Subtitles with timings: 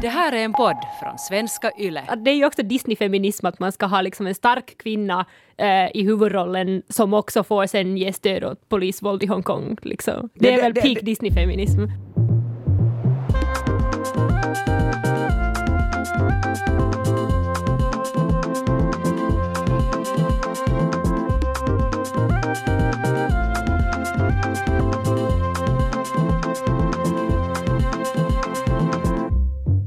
[0.00, 2.02] Det här är en podd från svenska YLE.
[2.16, 5.26] Det är ju också Disney-feminism att man ska ha liksom en stark kvinna
[5.56, 9.76] eh, i huvudrollen som också får sen ge stöd åt polisvåld i Hongkong.
[9.82, 10.28] Liksom.
[10.34, 11.80] Det är det- väl det- peak det- Disney-feminism.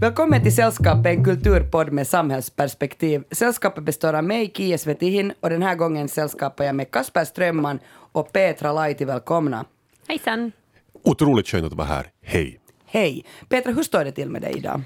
[0.01, 3.23] Välkommen till Sällskapet, en kulturpodd med samhällsperspektiv.
[3.31, 7.79] Sällskapet består av mig, Kia Svetihin, och den här gången sällskapar jag med Kasper Strömman
[8.11, 9.05] och Petra Laiti.
[9.05, 9.65] Välkomna.
[10.07, 10.51] Hejsan!
[11.03, 12.07] Otroligt skönt att vara här.
[12.23, 12.59] Hej.
[12.85, 13.25] Hej.
[13.49, 14.81] Petra, hur står det till med dig idag?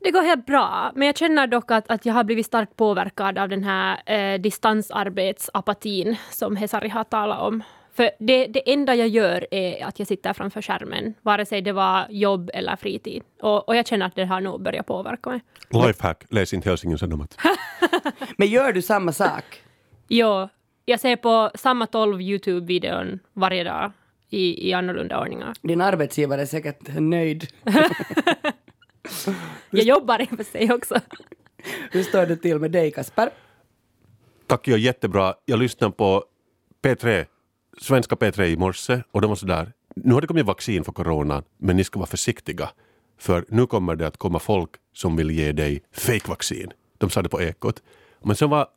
[0.00, 3.38] Det går helt bra, men jag känner dock att, att jag har blivit starkt påverkad
[3.38, 7.62] av den här eh, distansarbetsapatin som Hesari har talat om.
[8.00, 11.72] För det, det enda jag gör är att jag sitter framför skärmen, vare sig det
[11.72, 13.22] var jobb eller fritid.
[13.40, 15.40] Och, och jag känner att det har nog börjat påverka mig.
[15.68, 17.38] Lifehack, läs inte Helsingin Sanomat.
[18.36, 19.62] Men gör du samma sak?
[20.08, 20.48] Jo,
[20.84, 23.92] jag ser på samma 12 Youtube-videon varje dag
[24.30, 25.54] i, i annorlunda ordningar.
[25.62, 27.46] Din arbetsgivare är säkert nöjd.
[29.70, 31.00] Jag jobbar i och för sig också.
[31.92, 33.30] Hur står det till med dig, Kasper?
[34.46, 35.34] Tack, jag är jättebra.
[35.44, 36.24] Jag lyssnade på
[36.82, 37.26] P3,
[37.78, 41.42] svenska P3 i morse och de var sådär, nu har det kommit vaccin för corona,
[41.58, 42.70] men ni ska vara försiktiga.
[43.18, 46.72] För nu kommer det att komma folk som vill ge dig fake-vaccin.
[46.98, 47.82] De sa det på Ekot.
[48.24, 48.68] Men sen var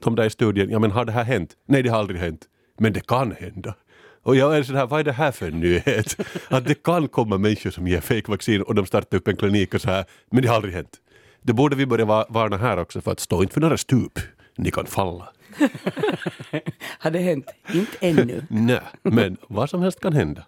[0.00, 1.56] de där i studien, ja men har det här hänt?
[1.66, 2.48] Nej, det har aldrig hänt.
[2.78, 3.74] Men det kan hända.
[4.22, 6.16] Och jag är sådär, vad är det här för en nyhet?
[6.48, 9.80] Att det kan komma människor som ger fake-vaccin och de startar upp en klinik och
[9.80, 10.96] så här, men det har aldrig hänt.
[11.42, 14.18] Det borde vi börja varna här också för att stå inte för några stup.
[14.56, 15.28] Ni kan falla.
[16.98, 17.46] Har det hänt?
[17.74, 18.42] Inte ännu.
[18.50, 20.44] Nej, men vad som helst kan hända.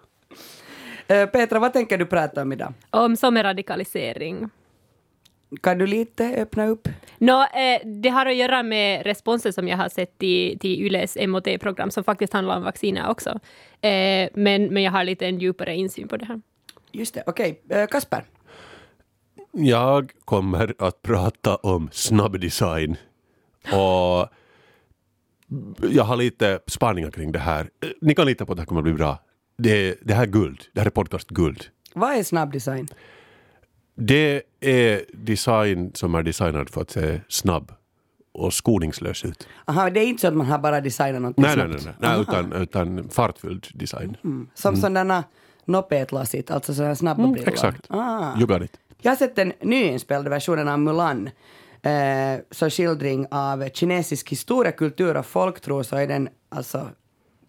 [1.06, 2.74] Eh, Petra, vad tänker du prata om idag?
[2.90, 4.50] Om som är radikalisering.
[5.60, 6.88] Kan du lite öppna upp?
[7.18, 11.16] Nå, eh, det har att göra med responsen som jag har sett till, till Yles
[11.26, 13.30] MOT-program som faktiskt handlar om vacciner också.
[13.80, 16.40] Eh, men, men jag har lite en djupare insyn på det här.
[16.92, 17.62] Just det, okej.
[17.68, 18.24] Eh, Kasper?
[19.52, 22.96] Jag kommer att prata om snabbdesign.
[23.72, 24.28] Och
[25.82, 27.70] jag har lite spaningar kring det här.
[28.00, 29.18] Ni kan lita på att det här kommer att bli bra.
[29.58, 30.62] Det, det här är guld.
[30.72, 31.64] Det här är podcast guld.
[31.94, 32.88] Vad är snabbdesign?
[33.94, 37.72] Det är design som är designad för att se snabb
[38.32, 39.48] och skoningslös ut.
[39.66, 41.94] Aha, det är inte så att man har bara designat något Nej, nej, nej, nej,
[41.98, 44.16] nej utan, utan fartfylld design.
[44.54, 45.24] Som sådana
[45.64, 47.38] nopetlasit, alltså sådana snabba brillor.
[47.38, 47.86] Mm, Exakt.
[47.88, 48.38] Ah.
[48.38, 48.78] You got it.
[49.00, 51.30] Jag har sett den nyinspelade versionen av Mulan.
[51.82, 56.88] Eh, så skildring av kinesisk historia, kultur och folktro så är den alltså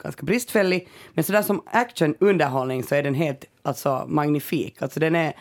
[0.04, 0.88] ganska bristfällig.
[1.14, 4.82] Men sådär som actionunderhållning så är den helt alltså magnifik.
[4.82, 5.34] Alltså den är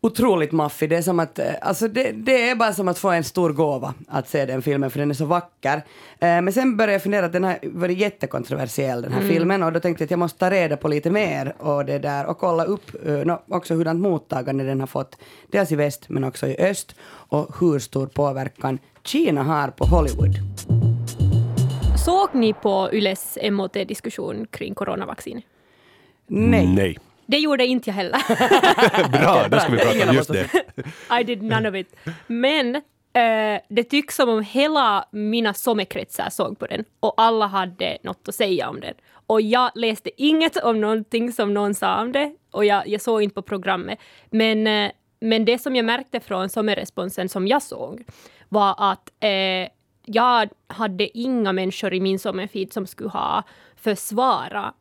[0.00, 0.90] otroligt maffig.
[0.90, 3.52] Det är som att, eh, alltså det, det är bara som att få en stor
[3.52, 5.76] gåva att se den filmen för den är så vacker.
[5.76, 5.82] Eh,
[6.18, 9.80] men sen började jag fundera att den har varit jättekontroversiell den här filmen och då
[9.80, 12.64] tänkte jag att jag måste ta reda på lite mer och det där och kolla
[12.64, 15.18] upp uh, no, också hurdant mottagande den har fått
[15.50, 16.94] dels i väst men också i öst
[17.28, 20.34] och hur stor påverkan Kina har på Hollywood.
[22.04, 25.42] Såg ni på Yles MOT-diskussion kring coronavaccin?
[26.26, 26.66] Nej.
[26.66, 26.98] Nej.
[27.26, 28.18] Det gjorde inte jag heller.
[29.08, 30.50] Bra, då ska vi prata om just det.
[31.20, 31.96] I did none of it.
[32.26, 37.98] Men eh, det tycks som om hela mina sommarkretsar såg på den och alla hade
[38.02, 38.94] något att säga om den.
[39.26, 43.22] Och jag läste inget om någonting som någon sa om det och jag, jag såg
[43.22, 43.98] inte på programmet.
[44.30, 48.04] Men, eh, men det som jag märkte från sommarresponsen som jag såg
[48.48, 49.68] var att eh,
[50.04, 53.42] jag hade inga människor i min sommarfeed som skulle ha
[53.76, 54.74] försvara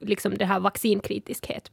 [0.00, 1.70] liksom det här vaccinkritiskhet.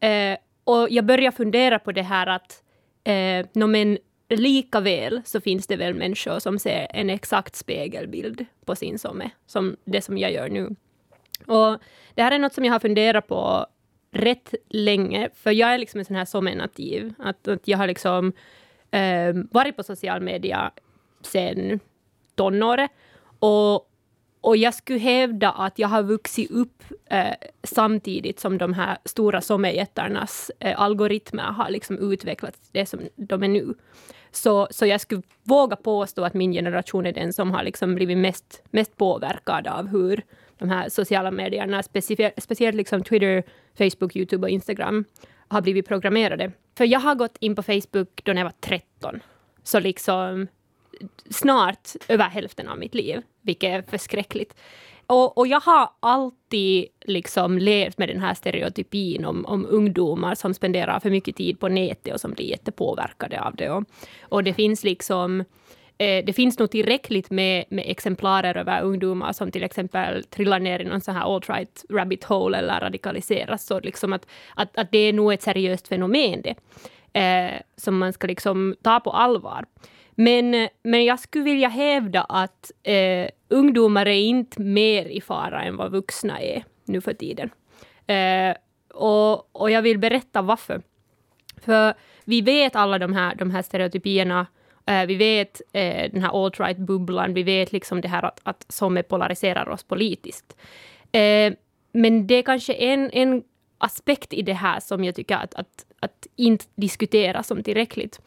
[0.00, 2.62] Eh, och jag börjar fundera på det här att
[3.04, 3.98] eh, no, men
[4.28, 9.30] lika väl så finns det väl människor som ser en exakt spegelbild på sin somme,
[9.46, 10.76] som det som jag gör nu.
[11.46, 11.78] Och
[12.14, 13.66] det här är något som jag har funderat på
[14.12, 17.14] rätt länge, för jag är liksom en sån här sommarnativ.
[17.18, 18.32] Att, att jag har liksom
[18.90, 20.72] eh, varit på social media
[21.22, 21.80] sen
[22.34, 22.90] tonåret.
[23.38, 23.88] Och,
[24.42, 29.40] och jag skulle hävda att jag har vuxit upp eh, samtidigt som de här stora
[29.40, 33.74] sommarjättarnas eh, algoritmer har liksom utvecklats till det som de är nu.
[34.30, 38.18] Så, så jag skulle våga påstå att min generation är den som har liksom blivit
[38.18, 40.22] mest, mest påverkad av hur
[40.58, 43.42] de här sociala medierna, speciellt, speciellt liksom Twitter,
[43.78, 45.04] Facebook, Youtube och Instagram,
[45.48, 46.52] har blivit programmerade.
[46.76, 49.20] För jag har gått in på Facebook då jag var 13.
[49.62, 50.48] Så liksom
[51.30, 54.54] snart över hälften av mitt liv, vilket är förskräckligt.
[55.06, 60.54] Och, och jag har alltid liksom levt med den här stereotypin om, om ungdomar som
[60.54, 63.70] spenderar för mycket tid på nätet och som blir jättepåverkade av det.
[63.70, 63.84] Och,
[64.20, 65.40] och det finns liksom
[65.98, 70.80] eh, det finns nog tillräckligt med, med exemplarer över ungdomar som till exempel trillar ner
[70.80, 73.66] i någon sån här alt-right rabbit hole eller radikaliseras.
[73.66, 76.54] Så liksom att, att, att det är nog ett seriöst fenomen det,
[77.20, 79.64] eh, som man ska liksom ta på allvar.
[80.14, 85.76] Men, men jag skulle vilja hävda att eh, ungdomar är inte mer i fara än
[85.76, 87.50] vad vuxna är nu för tiden.
[88.06, 88.56] Eh,
[88.94, 90.82] och, och jag vill berätta varför.
[91.56, 91.94] För
[92.24, 94.46] vi vet alla de här, de här stereotypierna.
[94.86, 97.34] Eh, vi vet eh, den här alt-right-bubblan.
[97.34, 100.56] Vi vet liksom det här att, att som polariserar oss politiskt.
[101.12, 101.52] Eh,
[101.92, 103.42] men det är kanske en, en
[103.78, 108.20] aspekt i det här som jag tycker att, att, att inte diskuteras om tillräckligt.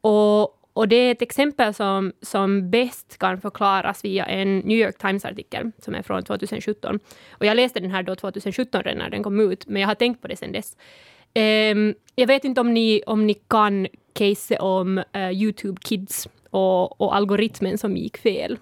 [0.00, 4.98] Och, och det är ett exempel som, som bäst kan förklaras via en New York
[4.98, 6.98] Times-artikel som är från 2017.
[7.30, 9.94] Och jag läste den här då 2017 redan när den kom ut, men jag har
[9.94, 10.76] tänkt på det sedan dess.
[11.74, 17.00] Um, jag vet inte om ni, om ni kan case om uh, Youtube Kids och,
[17.00, 18.58] och algoritmen som gick fel.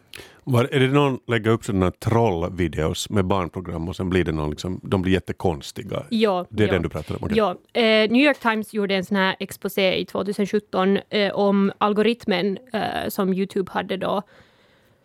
[0.50, 4.50] Var, är det någon lägger upp sådana trollvideos med barnprogram och sen blir det någon
[4.50, 6.02] liksom, de blir jättekonstiga?
[6.08, 6.72] Ja, det är ja.
[6.72, 7.24] den du pratar om?
[7.24, 7.36] Okay.
[7.36, 7.50] Ja.
[7.72, 13.08] Eh, New York Times gjorde en sån här exposé i 2017 eh, om algoritmen eh,
[13.08, 14.22] som Youtube hade då.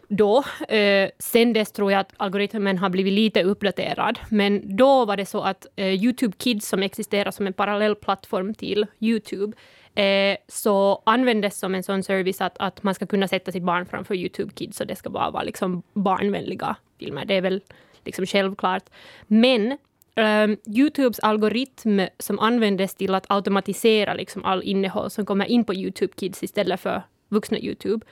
[0.07, 0.43] då.
[0.69, 5.25] Eh, sen dess tror jag att algoritmen har blivit lite uppdaterad, men då var det
[5.25, 9.57] så att eh, Youtube Kids som existerar som en parallell plattform till Youtube
[9.95, 13.85] eh, så användes som en sån service att, att man ska kunna sätta sitt barn
[13.85, 17.25] framför Youtube Kids och det ska bara vara liksom barnvänliga filmer.
[17.25, 17.61] Det är väl
[18.03, 18.83] liksom självklart.
[19.27, 19.77] Men
[20.17, 25.73] Um, Youtubes algoritm som användes till att automatisera liksom all innehåll som kommer in på
[25.73, 28.05] Youtube Kids istället för vuxna Youtube,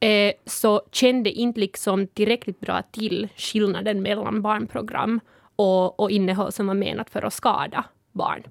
[0.00, 5.20] eh, så kände inte liksom tillräckligt bra till skillnaden mellan barnprogram
[5.56, 8.42] och, och innehåll som var menat för att skada barn.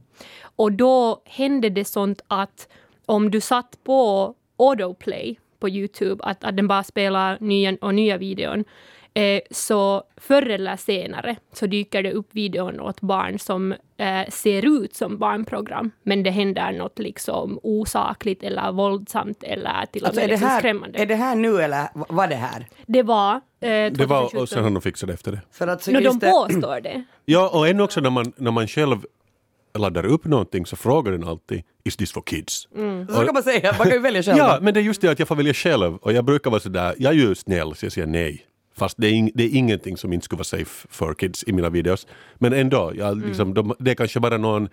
[0.42, 2.68] Och då hände det sånt att
[3.06, 8.18] om du satt på autoplay på Youtube, att, att den bara spelar nya och nya
[8.18, 8.66] videon,
[9.14, 14.84] eh, så förr eller senare så dyker det upp videon åt barn som eh, ser
[14.84, 20.22] ut som barnprogram, men det händer något liksom osakligt eller våldsamt eller till och Alltså,
[20.22, 21.00] med är, det liksom här, skrämmande.
[21.00, 22.68] är det här nu eller var det här?
[22.86, 23.40] Det var eh,
[23.70, 23.98] 2017.
[23.98, 25.42] Det var, och sen har de fixat efter det.
[25.52, 27.04] För att, så no, de påstår det.
[27.26, 29.06] Ja, och ännu också när man, när man själv
[29.78, 32.68] laddar upp någonting så frågar den alltid “Is this for kids?”
[33.10, 34.38] Så kan man säga, man kan ju välja själv.
[34.44, 36.62] Ja, men det är just det att jag får välja själv och jag brukar vara
[36.62, 38.46] sådär, jag är ju snäll så jag säger nej.
[38.78, 41.52] Fast det är, ing, det är ingenting som inte skulle vara safe för kids i
[41.54, 42.08] mina videos.
[42.36, 44.70] Men ändå, jag, liksom, de, det är kanske bara någon,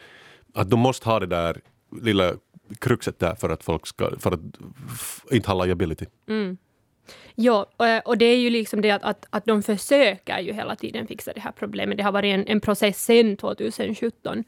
[0.55, 1.61] att de måste ha det där
[2.03, 2.33] lilla
[2.79, 4.41] kruxet där för att folk ska, för att
[5.31, 6.07] inte ha liability.
[7.35, 10.77] Ja, eh, och, det är ju liksom det att, att, att de försöker ju hela
[10.77, 11.97] tiden fixa det här problemet.
[11.97, 14.45] Det har varit en, en process sedan 2017.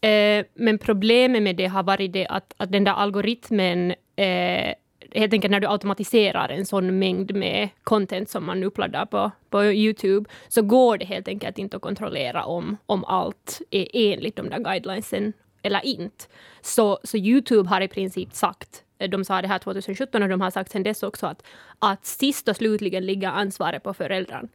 [0.00, 4.74] Eh, men problemet med det har varit det att, att den där algoritmen eh,
[5.14, 9.64] helt enkelt när du automatiserar en sån mängd med content som man uppladdar på, på
[9.64, 14.50] Youtube, så går det helt enkelt inte att kontrollera om, om allt är enligt de
[14.50, 16.24] där guidelinesen eller inte.
[16.60, 20.50] Så, så Youtube har i princip sagt, de sa det här 2017 och de har
[20.50, 21.42] sagt sen dess också att,
[21.78, 24.48] att sist och slutligen ligger ansvaret på föräldern.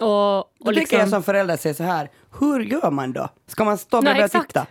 [0.00, 2.10] Och, Då och tänker liksom, jag som förälder säger så här,
[2.40, 3.28] hur gör man då?
[3.46, 4.66] Ska man stå bredvid och titta?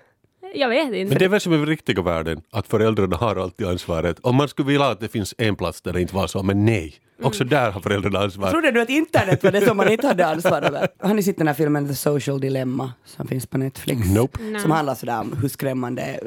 [0.54, 1.10] jag vet inte.
[1.10, 4.20] Men det är väl som i riktiga världen, att föräldrarna har alltid ansvaret.
[4.22, 6.66] Om man skulle vilja att det finns en plats där det inte var så, men
[6.66, 6.96] nej.
[7.22, 8.50] Också där har föräldrarna ansvar.
[8.50, 10.88] Trodde du att internet var det som man inte hade ansvar över?
[11.00, 14.10] Har ni sett den här filmen The Social Dilemma som finns på Netflix?
[14.10, 14.40] Nope.
[14.42, 14.62] Nej.
[14.62, 16.18] Som handlar sådär om hur skrämmande eh,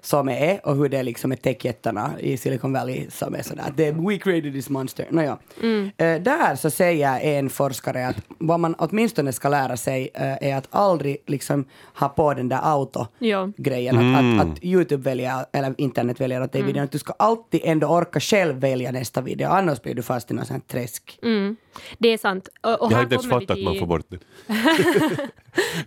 [0.00, 3.64] som är och hur det är liksom är techjättarna i Silicon Valley som är sådär
[3.76, 5.06] det, we created this monster.
[5.10, 5.38] Nåja.
[5.96, 10.56] Eh, där så säger en forskare att vad man åtminstone ska lära sig eh, är
[10.56, 11.64] att aldrig liksom
[11.98, 14.12] ha på den där auto-grejen.
[14.12, 14.18] Ja.
[14.18, 16.84] Att, att, att Youtube väljer, eller internet väljer åt dig videon.
[16.84, 20.34] Att du ska alltid ändå orka själv välja nästa video, annars blir du fast i
[20.34, 21.18] något sånt träsk.
[21.22, 21.56] Mm,
[21.98, 22.48] det är sant.
[22.60, 24.18] Och, och Jag har inte ens fattat att man får bort det.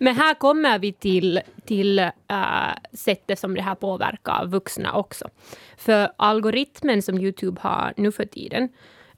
[0.00, 2.08] Men här kommer vi till, till äh,
[2.92, 5.28] sättet som det här påverkar vuxna också.
[5.76, 8.68] För algoritmen som Youtube har nu för tiden,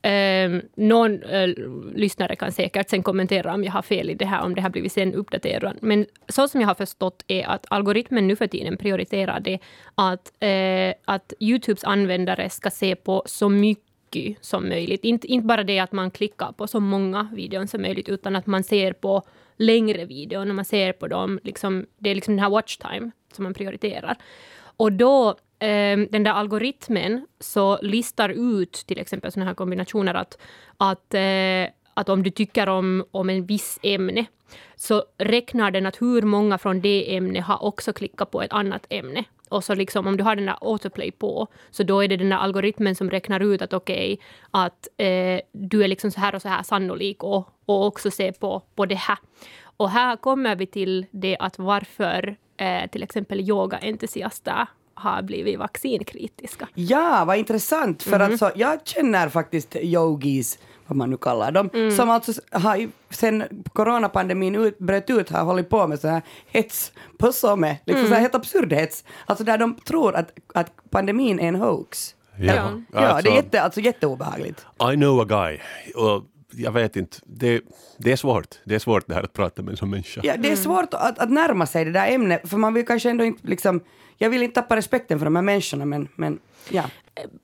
[0.03, 1.49] eh, någon eh,
[1.95, 4.71] lyssnare kan säkert sen kommentera om jag har fel i det här, om det har
[4.71, 5.77] blivit sen uppdaterat.
[5.83, 9.59] Men så som jag har förstått är att algoritmen nu för tiden prioriterar det
[9.95, 13.92] att, eh, att Youtubes användare ska se på så mycket
[14.41, 15.05] som möjligt.
[15.05, 18.47] Inte, inte bara det att man klickar på så många videon som möjligt, utan att
[18.47, 19.23] man ser på
[19.57, 21.41] längre videon och man ser på dem.
[21.43, 24.17] Liksom, det är liksom den här watch time som man prioriterar.
[24.77, 25.29] Och då,
[25.59, 30.39] eh, den där algoritmen så listar ut till exempel sådana här kombinationer att,
[30.77, 34.27] att, eh, att om du tycker om, om en viss ämne
[34.77, 38.87] så räknar den att hur många från det ämnet har också klickat på ett annat
[38.89, 39.25] ämne.
[39.49, 42.31] Och så liksom om du har den där autoplay på, så då är det den
[42.31, 46.35] där algoritmen som räknar ut att okej, okay, att eh, du är liksom så här
[46.35, 49.19] och så här sannolik och, och också se på, på det här.
[49.77, 56.69] Och här kommer vi till det att varför eh, till exempel yogaentusiaster har blivit vaccinkritiska.
[56.75, 58.31] Ja, vad intressant, för mm.
[58.31, 61.91] alltså, jag känner faktiskt yogis vad man nu kallar dem, mm.
[61.91, 66.93] som alltså har sen coronapandemin ut, bröt ut har hållit på med så här hets
[67.19, 68.09] på SOME, liksom mm.
[68.09, 72.15] så här helt absurd hets, alltså där de tror att, att pandemin är en hoax.
[72.39, 74.67] Ja, ja, ja alltså, det är jätte, alltså jätteobehagligt.
[74.93, 75.59] I know a guy.
[75.95, 77.61] Och jag vet inte, det,
[77.99, 78.59] det är svårt.
[78.65, 80.21] Det är svårt det här att prata med en sån människa.
[80.25, 83.11] Ja, det är svårt att, att närma sig det där ämnet, för man vill kanske
[83.11, 83.81] ändå inte liksom,
[84.19, 86.85] jag vill inte tappa respekten för de här människorna, men, men ja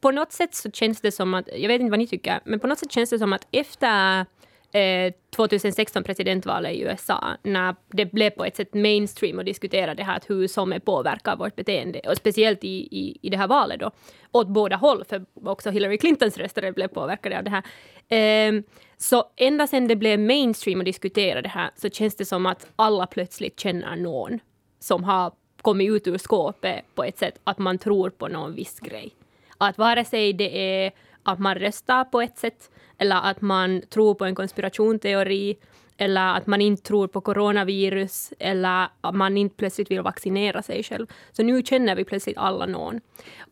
[0.01, 2.61] på något sätt så känns det som att, jag vet inte vad ni tycker, men
[2.61, 4.27] på något sätt känns det som att efter
[4.73, 10.03] eh, 2016 presidentvalet i USA, när det blev på ett sätt mainstream att diskutera det
[10.03, 13.81] här att hur som påverkar vårt beteende, och speciellt i, i, i det här valet
[13.81, 13.91] då,
[14.33, 17.63] åt båda håll, för också Hillary Clintons röster blev påverkade av det här.
[18.09, 18.63] Eh,
[18.97, 22.67] så ända sedan det blev mainstream att diskutera det här så känns det som att
[22.77, 24.39] alla plötsligt känner någon
[24.79, 25.33] som har
[25.63, 29.11] kommit ut ur skåpet på ett sätt att man tror på någon viss grej.
[29.59, 30.93] Att vare sig det är
[31.29, 35.57] att man röstar på ett sätt eller att man tror på en konspirationsteori
[35.97, 40.83] eller att man inte tror på coronavirus eller att man inte plötsligt vill vaccinera sig
[40.83, 41.07] själv.
[41.33, 43.01] Så nu känner vi plötsligt alla någon.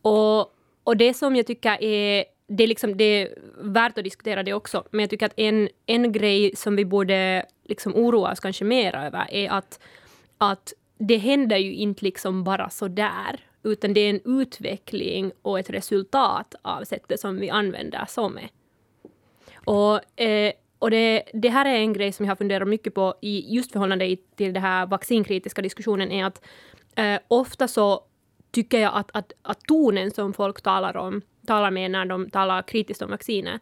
[0.01, 0.39] Och,
[0.83, 4.53] och det som jag tycker är det är, liksom, det är värt att diskutera det
[4.53, 8.65] också, men jag tycker att en, en grej som vi borde liksom oroa oss kanske
[8.65, 9.79] mer över är att,
[10.37, 15.59] att det händer ju inte liksom bara så där utan det är en utveckling och
[15.59, 18.49] ett resultat av sättet som vi använder SOME.
[19.65, 23.15] Och, eh, och det, det, här är en grej som jag har funderat mycket på
[23.21, 26.45] i just förhållande till den här vaccinkritiska diskussionen är att
[26.95, 28.03] eh, ofta så
[28.51, 32.61] tycker jag att, att, att tonen som folk talar, om, talar med när de talar
[32.61, 33.59] kritiskt om vacciner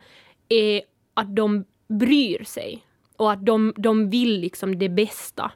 [0.49, 0.81] är
[1.13, 2.85] att de bryr sig
[3.17, 5.51] och att de, de vill liksom det bästa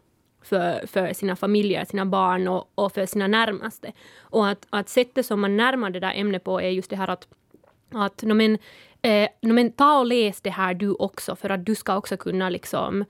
[0.50, 3.92] för, för sina familjer, sina barn och, och för sina närmaste.
[4.20, 7.08] Och att, att sättet som man närmar det där ämnet på är just det här
[7.08, 7.28] att,
[7.94, 8.58] att no men,
[9.02, 12.18] eh, no men, ta och läs det här du också för att du ska också
[12.18, 13.06] kunna liksom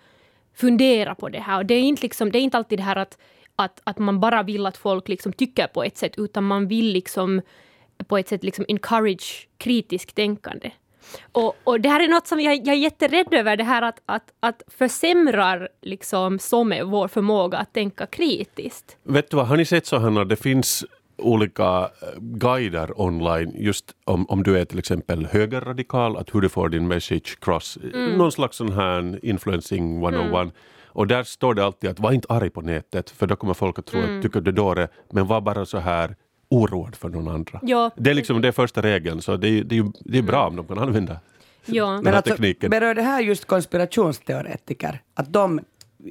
[0.53, 1.58] fundera på det här.
[1.58, 3.17] Och det är inte, liksom, det är inte alltid det här att,
[3.55, 6.93] att, att man bara vill att folk liksom tycker på ett sätt utan man vill
[6.93, 7.41] liksom
[8.08, 10.72] på ett sätt liksom encourage kritiskt tänkande.
[11.32, 14.00] Och, och det här är något som jag, jag är jätterädd över, det här att,
[14.06, 18.98] att, att försämrar liksom som vår förmåga att tänka kritiskt.
[19.04, 20.86] Vet du vad, har ni sett så här, det finns
[21.20, 26.50] olika eh, guider online just om, om du är till exempel högerradikal, att hur du
[26.50, 28.18] får din message cross, mm.
[28.18, 30.34] någon slags sån här influencing 101.
[30.34, 30.51] Mm.
[30.88, 33.80] Och där står det alltid att var inte arg på nätet för då kommer folk
[33.80, 34.18] att tro mm.
[34.18, 36.16] att tycker du är dåre, men var bara så här
[36.50, 37.60] oroad för någon andra.
[37.63, 37.91] Ja.
[37.96, 40.56] Det är liksom det första regeln, så det är, det är, det är bra om
[40.56, 41.20] de kan använda
[41.65, 41.86] ja.
[41.86, 42.70] den Men alltså, tekniken.
[42.70, 45.01] Berör det här just konspirationsteoretiker?
[45.13, 45.62] Att de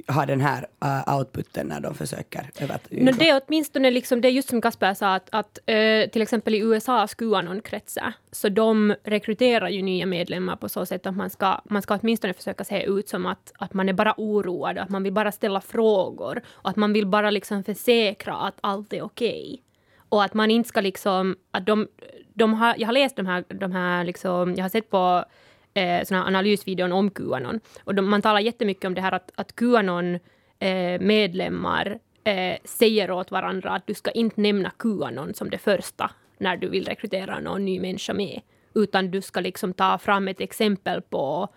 [0.07, 2.51] har den här uh, outputen när de försöker
[2.89, 6.21] no, Det är åtminstone liksom, det är just som Kasper sa att, att uh, till
[6.21, 11.29] exempel i USAs Qanon-kretsar så de rekryterar ju nya medlemmar på så sätt att man
[11.29, 14.89] ska, man ska åtminstone försöka se ut som att, att man är bara oroad, att
[14.89, 19.01] man vill bara ställa frågor och att man vill bara liksom försäkra att allt är
[19.01, 19.43] okej.
[19.43, 19.68] Okay.
[20.09, 21.87] Och att man inte ska liksom, att de,
[22.33, 25.25] de har, jag har läst de här, de här liksom, jag har sett på
[25.73, 27.59] eh, såna analysvideon om Qanon.
[27.83, 30.15] Och de, man talar jättemycket om det här att, att Qanon
[30.59, 36.11] eh, medlemmar eh, säger åt varandra att du ska inte nämna Qanon som det första
[36.37, 38.41] när du vill rekrytera någon ny människa med.
[38.73, 41.49] Utan du ska liksom ta fram ett exempel på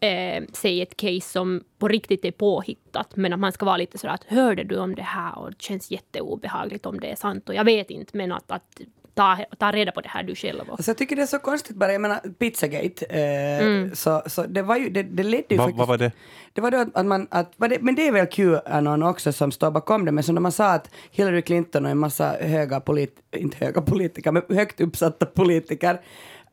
[0.00, 3.98] eh, säg ett case som på riktigt är påhittat, men att man ska vara lite
[3.98, 7.48] sådär att hörde du om det här och det känns jätteobehagligt om det är sant
[7.48, 8.80] och jag vet inte, men att, att
[9.18, 10.60] ta, ta reda på det här du själv.
[10.70, 13.94] Alltså jag tycker det är så konstigt bara, jag menar Pizzagate, eh, mm.
[13.94, 15.78] så, så det var ju, det, det ledde ju Va, faktiskt...
[15.78, 16.12] Vad var det?
[16.52, 19.70] Det var då att, man, att, det, men det är väl Qanon också som står
[19.70, 23.16] bakom det, men som när man sa att Hillary Clinton och en massa höga polit,
[23.36, 26.00] inte höga politiker, men högt uppsatta politiker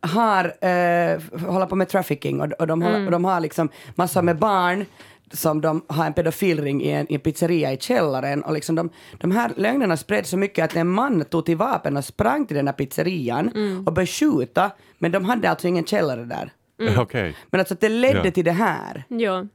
[0.06, 1.22] har, eh,
[1.52, 2.94] håller på med trafficking och, och, de, mm.
[2.94, 4.86] håller, och de har liksom massor med barn
[5.32, 8.44] som de har en pedofilring i en, i en pizzeria i källaren.
[8.44, 11.98] Och liksom de, de här lögnerna spreds så mycket att en man tog till vapen
[11.98, 13.88] och sprang till den här pizzerian mm.
[13.88, 16.52] och började skjuta, men de hade alltså ingen källare där.
[16.80, 17.00] Mm.
[17.00, 17.34] Okay.
[17.50, 18.32] Men alltså det ledde ja.
[18.32, 19.04] till det här.
[19.08, 19.46] Ja.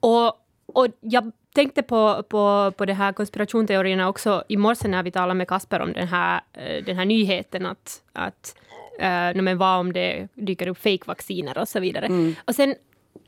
[0.00, 0.26] Och,
[0.66, 5.34] och jag tänkte på, på, på det här konspirationsteorierna också i morse när vi talade
[5.34, 8.56] med Kasper om den här, eh, den här nyheten att, att
[9.00, 12.06] uh, men vad om det dyker upp fake-vacciner och så vidare.
[12.06, 12.34] Mm.
[12.44, 12.74] Och sen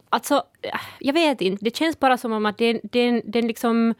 [0.08, 2.80] alltså, äh, jag vet inte, det känns bara som om att det, är-
[3.37, 3.94] en- liksom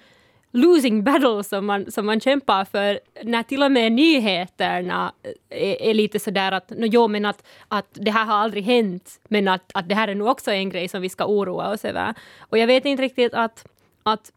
[0.53, 5.13] losing battle som man, som man kämpar för när till och med nyheterna
[5.51, 9.21] är, är lite sådär att, no, jo men att, att det här har aldrig hänt,
[9.29, 11.85] men att, att det här är nog också en grej som vi ska oroa oss
[11.85, 12.15] över.
[12.41, 13.67] Och jag vet inte riktigt att,
[14.03, 14.31] att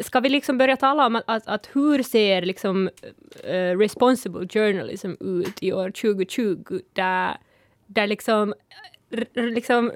[0.00, 2.90] Ska vi liksom börja tala om att, att, att hur ser liksom
[3.44, 7.36] uh, responsible journalism ut i år 2020 där,
[7.86, 8.54] där liksom,
[9.10, 9.92] r- liksom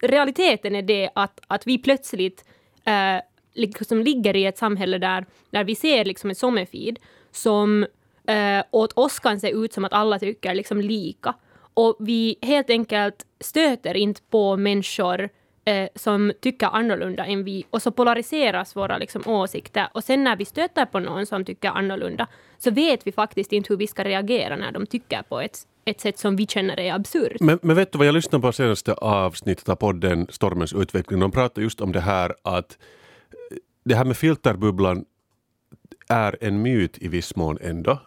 [0.00, 2.44] realiteten är det att, att vi plötsligt
[2.88, 3.20] uh,
[3.54, 6.98] liksom ligger i ett samhälle där, där vi ser liksom en sommarfeed
[7.30, 7.82] som
[8.30, 11.34] uh, åt oss kan se ut som att alla tycker liksom lika.
[11.74, 15.28] Och vi helt enkelt stöter inte på människor
[15.66, 19.88] eh, som tycker annorlunda än vi och så polariseras våra liksom, åsikter.
[19.92, 22.26] Och sen när vi stöter på någon som tycker annorlunda
[22.58, 26.00] så vet vi faktiskt inte hur vi ska reagera när de tycker på ett, ett
[26.00, 27.40] sätt som vi känner är absurt.
[27.40, 31.20] Men, men vet du vad jag lyssnade på senaste avsnittet av podden Stormens utveckling.
[31.20, 32.78] De pratar just om det här att
[33.84, 35.04] det här med filterbubblan
[36.08, 38.00] är en myt i viss mån ändå.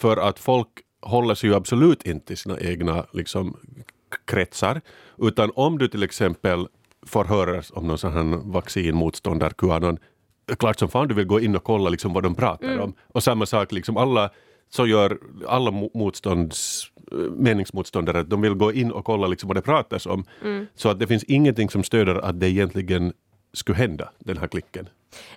[0.00, 0.68] För att folk
[1.02, 3.56] håller sig ju absolut inte i sina egna liksom,
[4.24, 4.80] kretsar.
[5.18, 6.68] Utan om du till exempel
[7.06, 9.98] får höra om någon sån här vaccinmotståndare, QAnon,
[10.58, 12.94] klart som fan du vill gå in och kolla liksom vad de pratar om.
[13.08, 14.30] Och samma sak, liksom alla
[14.68, 19.56] så gör alla mo- motstånds, eh, meningsmotståndare, de vill gå in och kolla liksom vad
[19.56, 20.24] det pratas om.
[20.74, 23.12] Så att det finns ingenting som stöder att det egentligen
[23.52, 24.88] skulle hända, den här klicken.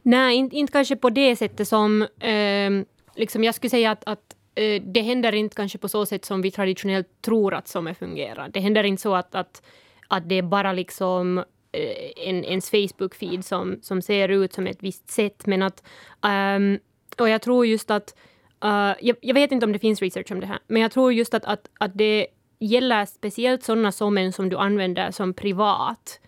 [0.01, 2.07] Nej, inte, inte kanske på det sättet som...
[2.19, 2.85] ehm,
[3.15, 6.41] liksom jag skulle säga att, att eh, det händer inte kanske på så sätt som
[6.41, 8.49] vi traditionellt tror att sommar fungerar.
[8.53, 9.61] Det händer inte så att, att,
[10.07, 14.67] att det är bara liksom eh, Eh, en, ens Facebook-feed som, som ser ut som
[14.67, 15.45] ett visst sätt.
[15.45, 15.83] Men att...
[16.21, 16.79] um,
[17.17, 18.15] och jag tror just att...
[18.65, 21.13] Uh, jag, jag vet inte om det finns research om det här, men jag tror
[21.13, 22.27] just att, att, att det
[22.59, 26.19] gäller speciellt sådana sommen som du använder som privat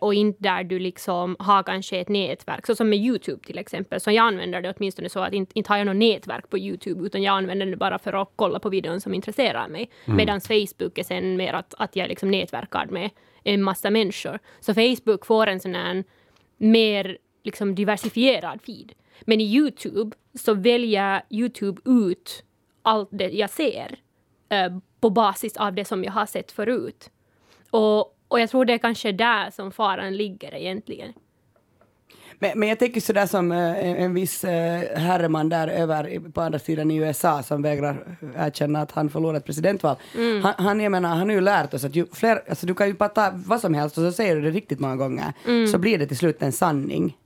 [0.00, 4.00] och inte där du liksom har kanske ett nätverk, så som med Youtube till exempel.
[4.00, 7.06] Så jag använder det åtminstone så att inte, inte har jag något nätverk på Youtube
[7.06, 9.90] utan jag använder det bara för att kolla på videon som intresserar mig.
[10.04, 13.10] Medan Facebook är sen mer att, att jag liksom nätverkar med
[13.44, 14.38] en massa människor.
[14.60, 16.04] Så Facebook får en sån här
[16.56, 18.92] mer liksom diversifierad feed.
[19.20, 22.44] Men i Youtube så väljer Youtube ut
[22.82, 23.98] allt det jag ser
[24.48, 27.10] eh, på basis av det som jag har sett förut.
[27.70, 31.12] Och, och jag tror det är kanske där som faran ligger egentligen.
[32.44, 36.40] Men, men jag tänker sådär som eh, en, en viss eh, herreman där över på
[36.40, 39.96] andra sidan i USA som vägrar erkänna att han förlorat ett presidentval.
[40.42, 42.86] Han, han, jag menar, han har ju lärt oss att ju fler, alltså du kan
[42.86, 45.32] ju bara ta vad som helst och så säger du det riktigt många gånger
[45.66, 47.16] så blir det till slut en sanning.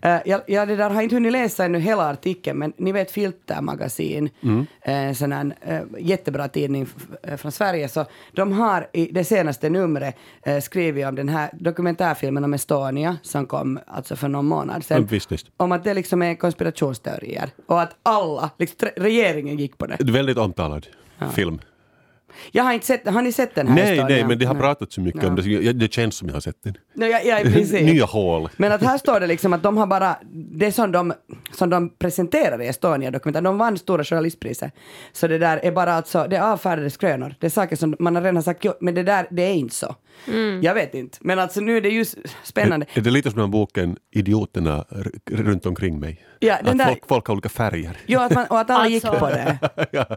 [0.00, 3.10] Eh, jag, jag det där har inte hunnit läsa ännu hela artikeln men ni vet
[3.10, 4.30] Filtermagasin,
[4.82, 6.86] eh, sån här eh, jättebra tidning
[7.22, 11.50] eh, från Sverige, så de har i det senaste numret eh, skrivit om den här
[11.52, 15.00] dokumentärfilmen om Estonia som kom alltså för någon månad sedan.
[15.02, 15.46] Ja, visst, visst.
[15.56, 19.96] Om att det liksom är konspirationsteorier och att alla, liksom regeringen gick på det.
[20.00, 20.86] Väldigt omtalad
[21.34, 21.60] film.
[22.52, 24.16] Jag har inte sett, har ni sett den här Nej, Estonia?
[24.16, 24.60] nej, men det har Nej.
[24.62, 25.42] pratat så mycket om det.
[25.42, 26.74] Jag- Det känns som jag har sett den.
[26.94, 27.44] Nej, ja, ja.
[27.80, 28.48] Nya hål.
[28.56, 31.12] Men att här står det liksom att de har bara, det som de,
[31.52, 34.70] som de presenterar i Estonia-dokumentären, de vann stora journalistpriser.
[35.12, 37.34] Så det där är bara alltså, det är avfärdade skrönor.
[37.40, 39.74] Det är saker som man har redan sagt, jo, men det där, det är inte
[39.74, 39.94] så.
[40.62, 41.18] Jag vet inte.
[41.20, 42.04] Men alltså nu är det ju
[42.42, 42.86] spännande.
[42.94, 44.84] Är det lite som den här boken Idioterna
[45.30, 46.24] runt omkring mig?
[46.38, 47.96] Ja, den att där- folk, folk har olika färger.
[48.06, 49.58] Jo, att man, och att alla gick Alltså- på det.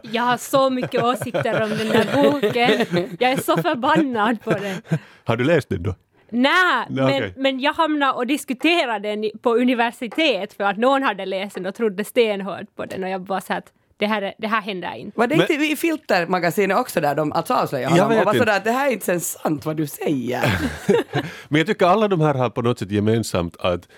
[0.12, 3.06] Jag har så mycket åsikter om den där boken.
[3.18, 4.76] Jag är så förbannad på den.
[5.24, 5.94] Har du läst den då?
[6.30, 7.32] Nej, men, okej.
[7.36, 11.74] men jag hamnade och diskuterade den på universitet för att någon hade läst den och
[11.74, 14.94] trodde stenhårt på den och jag bara så att det här, är- det här händer
[14.96, 15.18] inte.
[15.18, 18.56] Var det Men- inte i Filtermagasinet också där de alltså avslöjade honom och var sådär
[18.56, 20.60] att det här är inte ens sant vad du säger.
[21.48, 23.88] Men jag tycker alla de här har på något sätt gemensamt att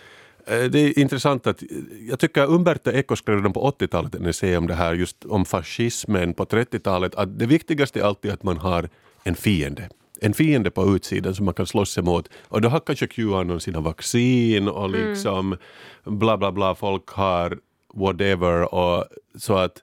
[0.46, 1.62] eh, det är intressant att
[2.10, 5.44] jag tycker Umberto Eco skrev redan på 80-talet en essä om det här just om
[5.44, 8.88] fascismen på 30-talet att det viktigaste är alltid att man har
[9.24, 9.88] en fiende.
[10.22, 12.28] En fiende på utsidan som man kan slåss emot.
[12.48, 15.56] Och då har kanske Qanon sina vaccin och liksom
[16.04, 17.58] bla bla bla, folk har
[17.94, 19.04] whatever och
[19.38, 19.82] så att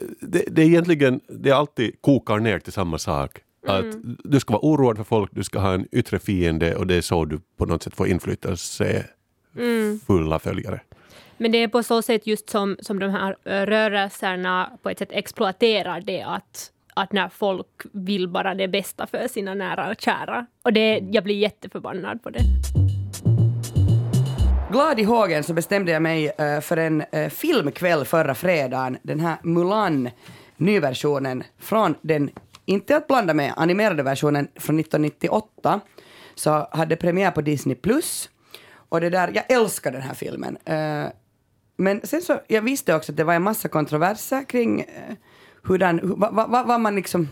[0.00, 3.38] eh, det, det är egentligen, det alltid kokar ner till samma sak.
[3.66, 3.84] Att
[4.24, 7.00] du ska vara oroad för folk, du ska ha en yttre fiende och det är
[7.00, 9.06] så du på något sätt får inflytelse
[10.06, 10.80] fulla följare.
[11.36, 14.98] Men det är på så sätt just som, som de här eh, rörelserna på ett
[14.98, 20.00] sätt exploaterar det att, att när folk vill bara det bästa för sina nära och
[20.00, 20.46] kära.
[20.62, 22.40] Och det, jag blir jätteförbannad på det.
[24.70, 28.98] Glad i hågen så bestämde jag mig eh, för en eh, filmkväll förra fredagen.
[29.02, 30.10] Den här Mulan,
[30.56, 32.30] nyversionen från den,
[32.64, 35.80] inte att blanda med animerade versionen från 1998,
[36.34, 37.74] så hade premiär på Disney+.
[37.74, 38.30] Plus
[38.72, 40.56] Och det där, jag älskar den här filmen.
[40.64, 41.06] Eh,
[41.76, 45.14] men sen så, jag visste också att det var en massa kontroverser kring uh,
[45.62, 47.28] hurdan, vad va, va, va man liksom,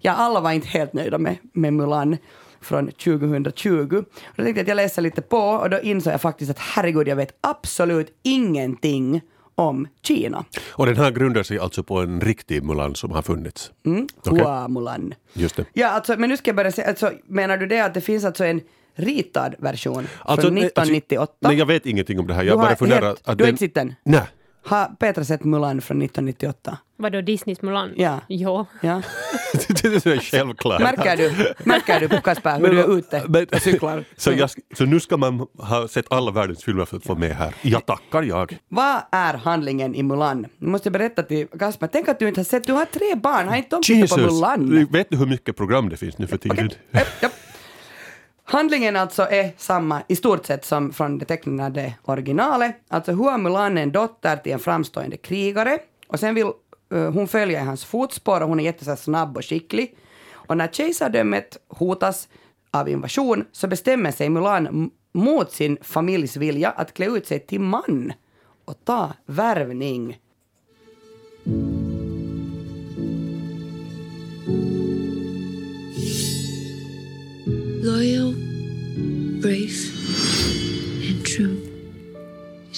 [0.00, 2.16] ja alla var inte helt nöjda med, med Mulan
[2.60, 3.70] från 2020.
[3.80, 4.04] Och
[4.36, 7.08] då tänkte jag att jag läser lite på och då insåg jag faktiskt att herregud,
[7.08, 9.20] jag vet absolut ingenting
[9.54, 10.44] om Kina.
[10.70, 13.70] Och den här grundar sig alltså på en riktig Mulan som har funnits?
[13.86, 14.06] Mm.
[14.24, 15.14] Hua Mulan.
[15.32, 15.64] Just det.
[15.72, 18.24] Ja, alltså, men nu ska jag börja säga, alltså, menar du det att det finns
[18.24, 18.60] alltså en
[18.94, 21.20] ritad version Alltså, från nej, 1998?
[21.32, 22.42] Alltså, nej, jag vet ingenting om det här.
[22.42, 23.48] Du Jag har bara funderar helt- att du har den...
[23.48, 23.94] inte sett den?
[24.04, 24.22] Nej.
[24.62, 26.78] Har Petra sett Mulan från 1998?
[26.96, 27.92] Vadå, Disneys Mulan?
[27.96, 28.20] Ja.
[28.28, 28.66] Jo.
[28.82, 29.02] Ja.
[29.68, 30.80] det är självklart.
[30.80, 34.04] Märker du, märker du Kasper hur du är ute Men- och cyklar?
[34.16, 37.36] Så, jag, så nu ska man ha sett alla världens filmer för att få med
[37.36, 37.54] här.
[37.62, 38.58] Ja tackar jag.
[38.68, 40.46] Vad är handlingen i Mulan?
[40.58, 41.86] Nu måste jag berätta till Kasper.
[41.86, 44.32] Tänk att du inte har sett, du har tre barn, har inte de tittat på
[44.32, 44.86] Mulan?
[44.92, 46.70] Vet du hur mycket program det finns nu för tiden?
[47.20, 47.32] Japp.
[48.50, 52.76] Handlingen alltså är samma i stort sett som från det tecknade originalet.
[52.88, 56.46] Alltså Hua Mulan är en dotter till en framstående krigare och sen vill
[56.94, 59.96] uh, hon följa i hans fotspår och hon är jättesnabb snabb och skicklig.
[60.32, 62.28] Och när kejsardömet hotas
[62.70, 67.60] av invasion så bestämmer sig Mulan mot sin familjs vilja att klä ut sig till
[67.60, 68.12] man
[68.64, 70.18] och ta värvning.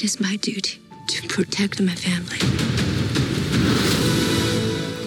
[0.03, 2.39] It is my duty to protect my family.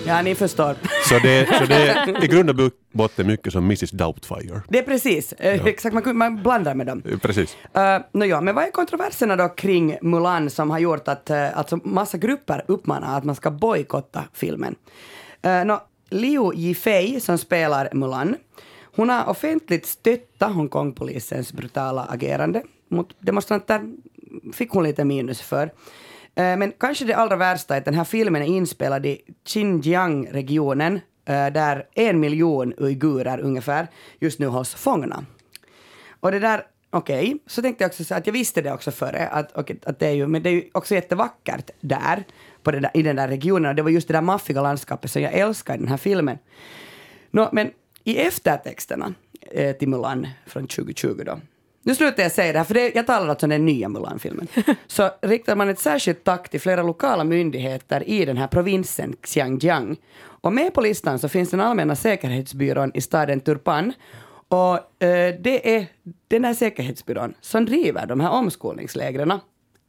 [0.07, 0.75] Ja, ni förstår.
[1.09, 4.61] Så det, så det är i grund och botten mycket som Mrs Doubtfire.
[4.69, 7.03] Det är precis, eh, exakt, man, man blandar med dem.
[7.05, 7.57] Eh, Precis.
[7.77, 7.81] Uh,
[8.11, 11.79] no, ja, men vad är kontroverserna då kring Mulan som har gjort att uh, alltså
[11.83, 14.75] massa grupper uppmanar att man ska bojkotta filmen?
[15.45, 15.79] Uh, no,
[16.09, 18.35] Liu Yifei som spelar Mulan,
[18.95, 23.81] hon har offentligt stöttat Hongkongpolisens brutala agerande mot demonstranter.
[24.53, 25.71] Fick hon lite minus för.
[26.35, 30.99] Eh, men kanske det allra värsta är att den här filmen är inspelad i Xinjiang-regionen
[31.25, 33.87] eh, där en miljon uigurer ungefär
[34.19, 35.25] just nu hålls fångna.
[36.19, 39.27] Och det där, okej, så tänkte jag också så att jag visste det också före,
[39.27, 42.23] att, att det är ju, men det är ju också jättevackert där,
[42.63, 45.21] på där, i den där regionen, och det var just det där maffiga landskapet som
[45.21, 46.37] jag älskar i den här filmen.
[47.31, 47.71] Nå, men
[48.03, 49.13] i eftertexterna
[49.51, 51.39] eh, till Mulan från 2020 då,
[51.85, 54.47] nu slutar jag säga det här, för det, jag talar alltså om den nya Mulan-filmen.
[54.87, 59.97] Så riktar man ett särskilt tack till flera lokala myndigheter i den här provinsen Xinjiang.
[60.23, 63.93] Och med på listan så finns den allmänna säkerhetsbyrån i staden Turpan.
[64.47, 65.87] Och eh, det är
[66.27, 69.39] den här säkerhetsbyrån som driver de här omskolningslägren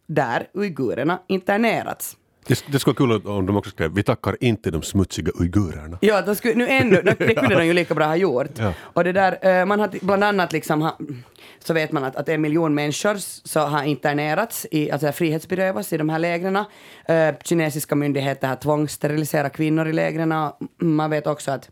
[0.07, 2.17] där uigurerna internerats.
[2.47, 5.99] Det, det skulle vara kul om de också skrev vi tackar inte de smutsiga uigurerna.
[6.01, 8.59] Ja, då skulle, nu ändå, det kunde de ju lika bra ha gjort.
[8.59, 8.73] Ja.
[8.81, 10.91] Och det där, eh, man har bland annat liksom,
[11.59, 13.17] så vet man att, att en miljon människor
[13.49, 16.57] så har internerats, i, alltså frihetsberövats i de här lägren.
[16.57, 20.53] Eh, kinesiska myndigheter har tvångssteriliserat kvinnor i lägren.
[20.81, 21.71] Man vet också att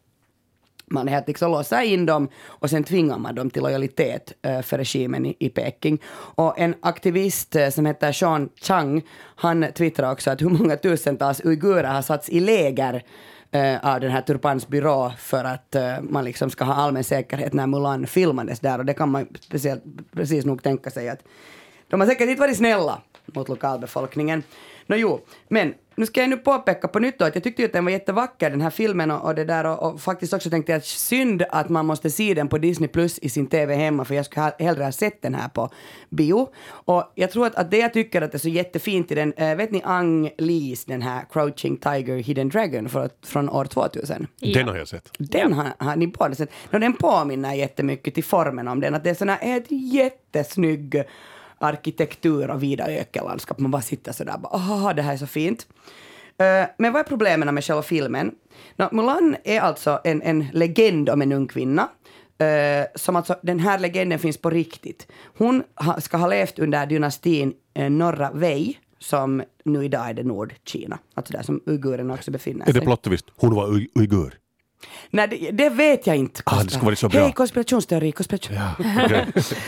[0.87, 4.79] man helt liksom låser in dem och sen tvingar man dem till lojalitet eh, för
[4.79, 6.03] regimen i, i Peking.
[6.15, 9.03] Och en aktivist eh, som heter Sean Chang,
[9.37, 13.03] han twittrar också att hur många tusentals uigurer har satts i läger
[13.51, 17.67] eh, av den här Turpans byrå för att man liksom ska ha allmän säkerhet när
[17.67, 18.79] Mulan filmades där.
[18.79, 21.23] Och det kan man speciellt, precis nog tänka sig att
[21.89, 24.43] de har säkert inte varit snälla mot lokalbefolkningen.
[24.87, 27.67] Nå jo, men nu ska jag nu påpeka på nytt då att jag tyckte ju
[27.67, 30.51] att den var jättevacker den här filmen och, och det där och, och faktiskt också
[30.51, 33.75] tänkte jag att synd att man måste se den på Disney Plus i sin TV
[33.75, 35.71] hemma för jag skulle ha, hellre ha sett den här på
[36.09, 36.49] bio.
[36.67, 39.33] Och jag tror att, att det jag tycker att det är så jättefint i den,
[39.33, 44.27] eh, vet ni Ang Lees den här Crouching Tiger Hidden Dragon för, från år 2000?
[44.41, 45.11] Den har jag sett.
[45.19, 46.51] Den har, har ni båda sett.
[46.71, 48.95] No, den påminner jättemycket till formen om den.
[48.95, 51.05] Att det är sån här ett jättesnygg
[51.59, 53.59] arkitektur och vida ökenlandskap.
[53.59, 55.67] Man bara sitter sådär bara, det här är så fint.
[56.39, 58.35] Eh, men vad är problemen med själva filmen?
[58.77, 61.89] No, Mulan är alltså en, en legend om en ung kvinna.
[62.39, 65.07] eh, som alltså, den här legenden finns på riktigt.
[65.39, 70.23] Hon ha, ska ha levt under dynastin uh, Norra Wei, som nu idag är det
[70.23, 70.99] Nordkina.
[71.15, 72.81] Alltså där som uigurerna också befinner Är sig.
[72.81, 73.27] det plott twist?
[73.37, 74.35] Hon var ui- uigur.
[75.11, 76.43] Nej, det, det vet jag inte.
[76.47, 77.21] Ah, det vara så bra.
[77.21, 78.57] Hej, konspirationsteori, konspiration.
[79.05, 79.27] Okej.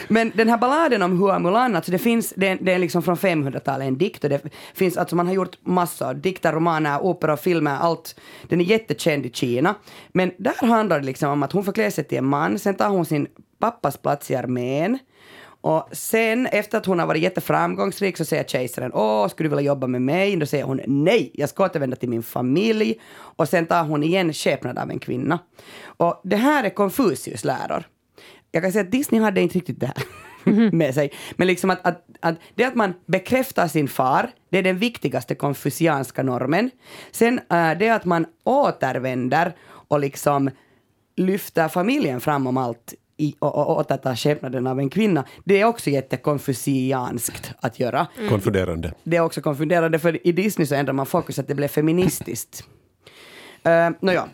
[0.08, 3.16] Men den här balladen om Hua Mulan, alltså det finns, det, det är liksom från
[3.16, 4.42] 500-talet, en dikt och det
[4.74, 8.20] finns, alltså man har gjort massor, dikter, romaner, opera, filmer, allt.
[8.48, 9.74] Den är jättekänd i Kina.
[10.08, 12.74] Men där handlar det liksom om att hon får klä sig till en man, sen
[12.74, 13.26] tar hon sin
[13.58, 14.98] pappas plats i armén.
[15.66, 19.70] Och sen efter att hon har varit jätteframgångsrik så säger kejsaren åh, skulle du vilja
[19.70, 20.36] jobba med mig?
[20.36, 23.00] Då säger hon nej, jag ska återvända till min familj.
[23.10, 25.38] Och sen tar hon igen skepnad av en kvinna.
[25.82, 27.84] Och det här är Konfucius läror.
[28.50, 31.12] jag kan säga att Disney hade inte riktigt det här med sig.
[31.36, 35.34] Men liksom att, att, att det att man bekräftar sin far, det är den viktigaste
[35.34, 36.70] konfucianska normen.
[37.10, 40.50] Sen äh, det att man återvänder och liksom
[41.16, 45.90] lyfter familjen framom allt i, och, och återtar skepnaden av en kvinna, det är också
[45.90, 48.06] jättekonfucianskt att göra.
[48.28, 48.94] Konfunderande.
[49.02, 52.64] Det är också konfunderande, för i Disney så ändrar man fokus att det blev feministiskt.
[53.66, 54.28] Uh, Nåja.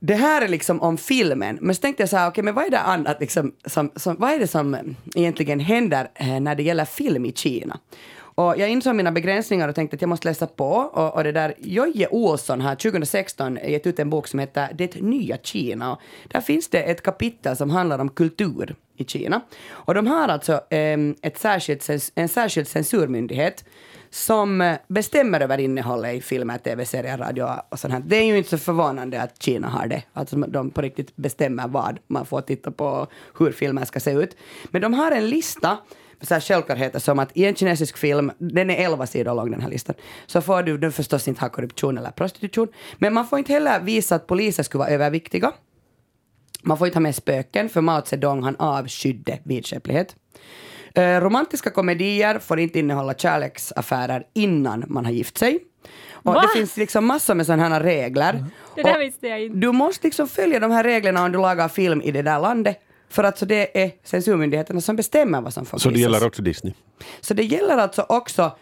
[0.00, 2.64] Det här är liksom om filmen, men så tänkte jag så här, okej, men vad
[2.64, 4.80] är det annat liksom, som, som, vad är det som eh,
[5.14, 7.78] egentligen händer eh, när det gäller film i Kina?
[8.38, 10.70] Och jag insåg mina begränsningar och tänkte att jag måste läsa på.
[10.74, 15.00] Och, och det där, Jojje Olsson har 2016 gett ut en bok som heter Det
[15.00, 15.92] nya Kina.
[15.92, 19.40] Och där finns det ett kapitel som handlar om kultur i Kina.
[19.70, 23.64] Och de har alltså eh, ett särskilt, en särskild censurmyndighet
[24.10, 28.02] som eh, bestämmer över innehållet i filmer, tv-serier, radio och sånt här.
[28.06, 30.02] Det är ju inte så förvånande att Kina har det.
[30.12, 34.12] Alltså de på riktigt bestämmer vad man får titta på och hur filmer ska se
[34.12, 34.36] ut.
[34.70, 35.78] Men de har en lista
[36.20, 39.60] så här självklarheter som att i en kinesisk film, den är 11 sidor lång den
[39.60, 39.94] här listan,
[40.26, 43.80] så får du, du förstås inte ha korruption eller prostitution, men man får inte heller
[43.80, 45.52] visa att poliser skulle vara överviktiga.
[46.62, 50.16] Man får inte ha med spöken, för Mao Zedong han avskydde vidskeplighet.
[50.94, 55.58] Eh, romantiska komedier får inte innehålla kärleksaffärer innan man har gift sig.
[56.12, 56.42] Och Va?
[56.42, 58.44] det finns liksom massor med sådana här regler.
[58.74, 59.58] Det där visste jag inte.
[59.58, 62.78] Du måste liksom följa de här reglerna om du lagar film i det där landet.
[63.10, 66.12] För att så det är censurmyndigheterna som bestämmer vad som får Så det visas.
[66.12, 66.74] gäller också Disney?
[67.20, 68.56] Så det gäller alltså också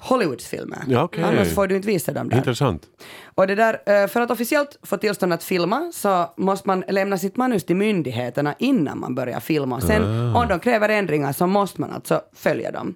[0.00, 0.78] Hollywoods filmer.
[0.88, 1.24] Ja, okej.
[1.24, 2.36] Annars får du inte visa dem där.
[2.36, 2.86] Intressant.
[3.34, 7.18] Och det där, eh, för att officiellt få tillstånd att filma så måste man lämna
[7.18, 9.76] sitt manus till myndigheterna innan man börjar filma.
[9.76, 10.42] Och sen Ah.
[10.42, 12.94] om de kräver ändringar så måste man alltså följa dem.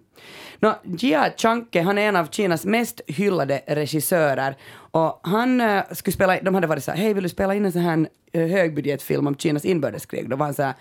[0.58, 4.56] Nå, Jia Chanke, han är en av Kinas mest hyllade regissörer
[4.90, 7.64] och han eh, skulle spela, de hade varit så här, hej vill du spela in
[7.64, 10.30] en sån här uh, högbudgetfilm om Kinas inbördeskrig?
[10.30, 10.74] Då var han så här,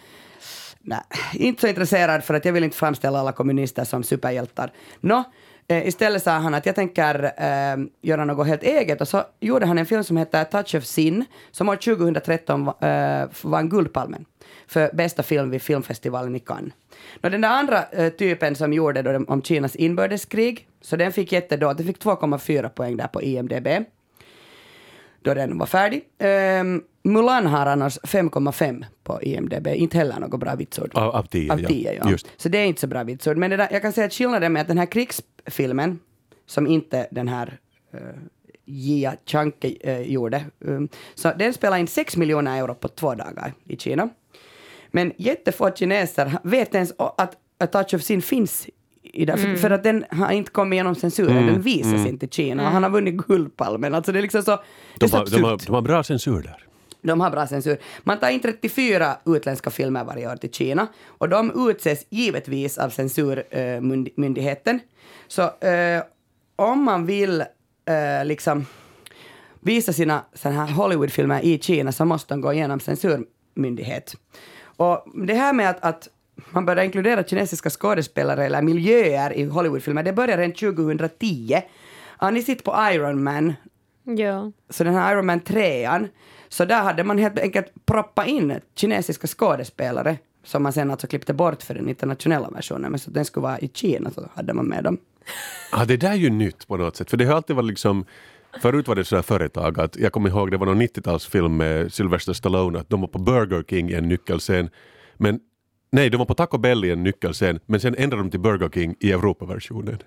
[0.85, 0.99] Nej,
[1.33, 4.71] inte så intresserad för att jag vill inte framställa alla kommunister som superhjältar.
[4.99, 5.23] Nå,
[5.67, 9.65] eh, istället sa han att jag tänker eh, göra något helt eget och så gjorde
[9.65, 14.25] han en film som heter Touch of Sin som år 2013 eh, vann Guldpalmen
[14.67, 16.73] för bästa film vid filmfestivalen i Cannes.
[17.21, 21.31] Nå, den där andra eh, typen som gjorde då om Kinas inbördeskrig, så den fick
[21.31, 23.67] jättedå, den fick 2,4 poäng där på IMDB
[25.23, 26.03] då den var färdig.
[26.61, 30.91] Um, Mulan har annars 5,5 på IMDB, inte heller något bra vitsord.
[30.93, 32.11] Av, av tio, Av 10, ja.
[32.11, 32.27] Just.
[32.37, 33.37] Så det är inte så bra vitsord.
[33.37, 35.99] Men det där, jag kan säga att skillnaden med att den här krigsfilmen,
[36.45, 37.57] som inte den här
[37.93, 37.99] uh,
[38.65, 43.53] Jia Chanke uh, gjorde, um, så den spelade in 6 miljoner euro på två dagar
[43.65, 44.09] i Kina.
[44.91, 48.67] Men jättefå kineser vet ens att A Touch of Sin finns
[49.01, 52.29] i där, för, för att den har inte kommit igenom censuren, den visas inte i
[52.29, 53.95] Kina och han har vunnit Guldpalmen.
[53.95, 56.03] Alltså det är liksom så, det är De så har, de, har, de har bra
[56.03, 56.67] censur där.
[57.03, 57.77] De har bra censur.
[58.03, 62.89] Man tar in 34 utländska filmer varje år till Kina och de utses givetvis av
[62.89, 64.79] censurmyndigheten.
[65.27, 66.03] Så eh,
[66.55, 67.41] om man vill
[67.85, 68.65] eh, liksom
[69.59, 74.15] visa sina såna här Hollywoodfilmer i Kina så måste de gå igenom censurmyndighet.
[74.77, 76.09] Och det här med att, att
[76.51, 81.61] man börjar inkludera kinesiska skådespelare eller miljöer i Hollywoodfilmer, det började redan 2010.
[82.17, 83.53] Har ni sett på Iron Man,
[84.03, 84.51] Ja.
[84.69, 85.89] så den här Iron Man 3
[86.53, 91.33] så där hade man helt enkelt proppat in kinesiska skådespelare som man sen alltså klippte
[91.33, 94.53] bort för den internationella versionen, men så att den skulle vara i Kina så hade
[94.53, 94.97] man med dem.
[95.71, 97.09] Ja, det där är ju nytt på något sätt.
[97.09, 98.05] För det har alltid varit liksom
[98.61, 102.33] Förut var det sådär företag att jag kommer ihåg det var någon 90-talsfilm med Sylvester
[102.33, 104.69] Stallone att de var på Burger King i en nyckelscen.
[105.17, 105.39] Men
[105.91, 108.69] nej, de var på Taco Bell i en nyckelscen men sen ändrade de till Burger
[108.69, 109.97] King i Europaversionen.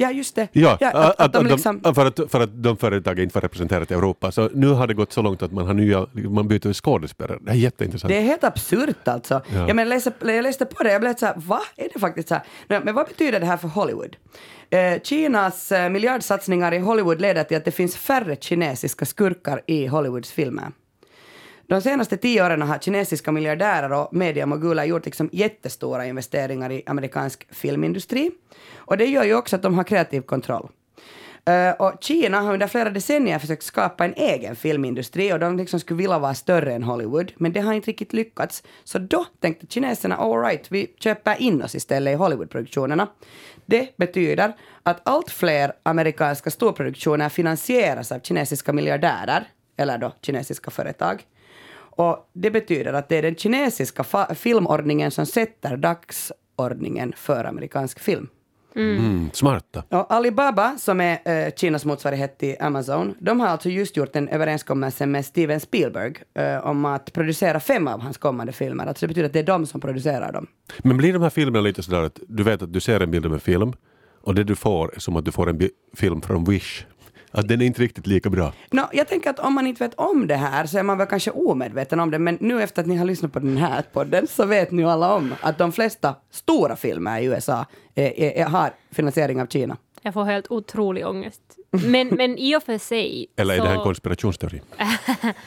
[0.00, 0.48] Ja, just det.
[0.52, 3.94] Ja, att, att, de de- liksom, för, att, för att de företagen inte var representerade
[3.94, 4.32] i Europa.
[4.32, 7.38] Så nu har det gått så långt att man har nya, man byter skådespelare.
[7.42, 8.08] Det är jätteintressant.
[8.08, 9.34] det är helt absurt alltså.
[9.54, 9.68] Ja.
[9.68, 9.74] Ja.
[9.74, 11.60] men läste, jag läste på det, jag blev så här, va?
[11.76, 12.44] Är det faktiskt så här?
[12.82, 14.16] Men vad betyder det här för Hollywood?
[14.70, 19.86] Eh, Kinas eh, miljardsatsningar i Hollywood leder till att det finns färre kinesiska skurkar i
[19.86, 20.66] Hollywoods filmer.
[21.68, 27.46] De senaste tio åren har kinesiska miljardärer och mediamoguler gjort liksom jättestora investeringar i amerikansk
[27.50, 28.30] filmindustri.
[28.76, 30.68] Och det gör ju också att de har kreativ kontroll.
[31.44, 35.80] Eh, och Kina har under flera decennier försökt skapa en egen filmindustri och de liksom
[35.80, 38.62] skulle vilja vara större än Hollywood, men det har inte riktigt lyckats.
[38.84, 43.08] Så då tänkte kineserna, all right, vi köper in oss istället i Hollywoodproduktionerna.
[43.66, 44.52] Det betyder
[44.82, 51.24] att allt fler amerikanska storproduktioner finansieras av kinesiska miljardärer, eller då kinesiska företag.
[51.98, 58.28] Och det betyder att det är den kinesiska filmordningen som sätter dagsordningen för amerikansk film.
[58.74, 59.82] Mm, smarta.
[59.88, 64.28] Och Alibaba, som är eh, Kinas motsvarighet till Amazon, de har alltså just gjort en
[64.28, 68.86] överenskommelse med Steven Spielberg eh, om att producera fem av hans kommande filmer.
[68.86, 70.46] Alltså det betyder att det är de som producerar dem.
[70.78, 73.26] Men blir de här filmerna lite sådär att du vet att du ser en bild
[73.26, 73.72] av en film
[74.22, 76.86] och det du får är som att du får en film från Wish.
[77.30, 78.52] Att den är inte riktigt lika bra.
[78.70, 81.06] Nå, jag tänker att om man inte vet om det här så är man väl
[81.06, 84.26] kanske omedveten om det, men nu efter att ni har lyssnat på den här podden
[84.26, 88.30] så vet ni ju alla om att de flesta stora filmer i USA är, är,
[88.30, 89.76] är, har finansiering av Kina.
[90.02, 91.42] Jag får helt otrolig ångest.
[91.70, 93.26] Men, men i och för sig...
[93.36, 94.60] Eller är så, det här en konspirationsteori?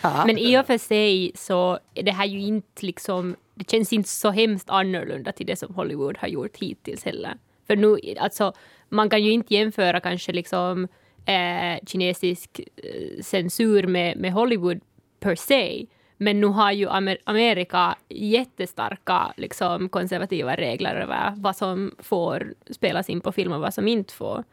[0.26, 3.36] Men i och för sig så är det här ju inte liksom...
[3.56, 7.34] Det känns inte så hemskt annorlunda till det som Hollywood har gjort hittills heller.
[7.67, 8.54] För nu, alltså,
[8.89, 10.88] man kan ju inte jämföra kanske liksom
[11.25, 14.79] eh, kinesisk eh, censur med, med Hollywood
[15.19, 15.86] per se.
[16.17, 23.10] Men nu har ju Amer Amerika jättestarka liksom, konservativa regler över vad som får spelas
[23.10, 24.43] in på film och vad som inte får.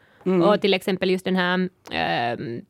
[0.43, 2.61] Och till exempel just den här ehm,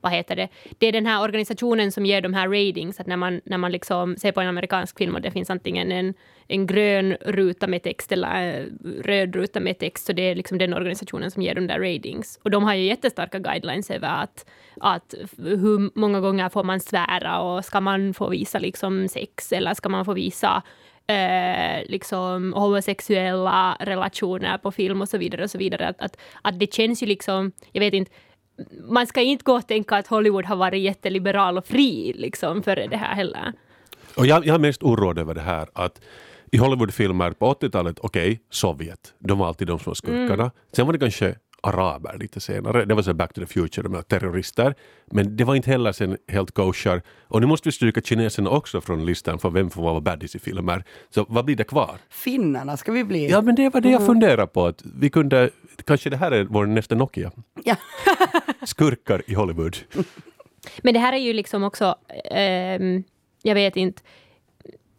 [0.00, 0.48] vad heter det?
[0.78, 3.72] Det är den här organisationen som ger de här ratings, att när man, när man
[3.72, 6.14] liksom ser på en amerikansk film och det finns antingen en,
[6.48, 10.58] en grön ruta med text eller en röd ruta med text, så det är liksom
[10.58, 12.40] den organisationen som ger de där ratings.
[12.42, 14.46] Och de har ju jättestarka guidelines över att,
[14.80, 19.74] att hur många gånger får man svära och ska man få visa liksom sex eller
[19.74, 20.62] ska man få visa
[21.08, 25.44] eh, liksom homosexuella relationer på film och så vidare.
[25.44, 25.88] och så vidare.
[25.88, 28.12] Att, att, att det känns ju liksom, jag vet inte,
[28.88, 32.86] man ska inte gå och tänka att Hollywood har varit jätteliberal och fri liksom före
[32.86, 33.52] det här heller.
[34.16, 36.00] Och jag, jag är mest oroad över det här att
[36.52, 40.50] i Hollywoodfilmer på 80-talet, okej, Sovjet, de var alltid de som var skurkarna.
[40.72, 43.94] Sen var det kanske araber lite senare, det var så Back to the Future, de
[43.94, 44.74] här terrorister.
[45.06, 47.02] Men det var inte heller sen helt kosher.
[47.28, 50.38] Och nu måste vi stryka kineserna också från listan för vem får vara baddies i
[50.38, 50.84] filmer.
[51.10, 51.96] Så vad blir det kvar?
[52.10, 53.30] Finnarna ska vi bli.
[53.30, 55.50] Ja men det var det jag funderade på, att vi kunde,
[55.84, 57.32] kanske det här är vår nästa Nokia.
[57.64, 57.76] Ja.
[58.66, 59.76] Skurkar i Hollywood.
[60.82, 61.96] Men det här är ju liksom också,
[62.30, 63.04] ehm,
[63.42, 64.02] jag vet inte,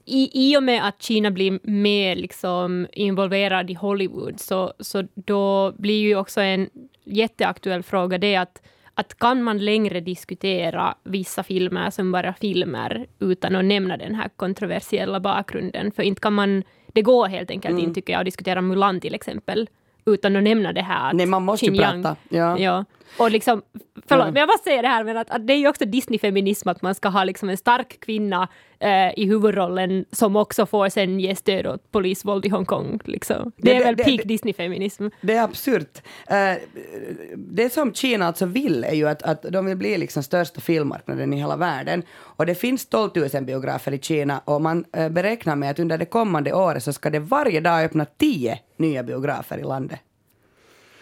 [0.09, 5.71] i, i och med att Kina blir mer liksom involverad i Hollywood så, så då
[5.77, 6.69] blir ju också en
[7.05, 8.61] jätteaktuell fråga det att,
[8.93, 14.29] att kan man längre diskutera vissa filmer som bara filmer utan att nämna den här
[14.35, 15.91] kontroversiella bakgrunden?
[15.91, 17.83] För inte kan man, det går helt enkelt Mm.
[17.83, 19.69] inte tycker jag att diskutera Mulan till exempel
[20.05, 22.15] utan att nämna det här att Nej, man måste Xinjiang- prata.
[22.29, 22.59] Ja.
[22.59, 22.85] Ja.
[23.17, 23.61] Och liksom,
[24.07, 24.33] förlåt, Mm.
[24.33, 26.81] men jag måste säga det här, men att, att det är ju också Disney-feminism att
[26.81, 28.47] man ska ha liksom en stark kvinna
[28.79, 32.99] eh, i huvudrollen som också får sen ge stöd åt polisvåld i Hongkong.
[33.05, 33.51] Liksom.
[33.57, 35.07] Det, Det- är det- väl det- peak Disney-feminism.
[35.21, 36.01] Det är absurt.
[36.27, 36.53] Eh,
[37.35, 41.33] det som Kina alltså vill är ju att, att de vill bli liksom största filmmarknaden
[41.33, 42.03] i hela världen.
[42.19, 45.97] Och det finns 12 000 biografer i Kina och man eh, beräknar med att under
[45.97, 49.99] det kommande året så ska det varje dag öppna 10 nya biografer i landet.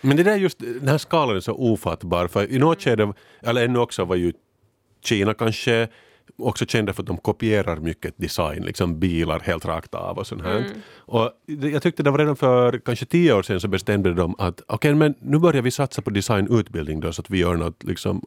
[0.01, 3.65] Men det där just, den här skalan är så ofattbar för i något skede, eller
[3.65, 4.33] ännu också var ju
[5.03, 5.87] Kina kanske
[6.37, 10.41] också kända för att de kopierar mycket design, liksom bilar helt rakt av och sånt
[10.43, 10.65] här.
[10.95, 14.35] Och det- jag tyckte det var redan för kanske tio år sedan så bestämde de
[14.37, 17.83] att okej men nu börjar vi satsa på designutbildning då så att vi gör något
[17.83, 18.21] liksom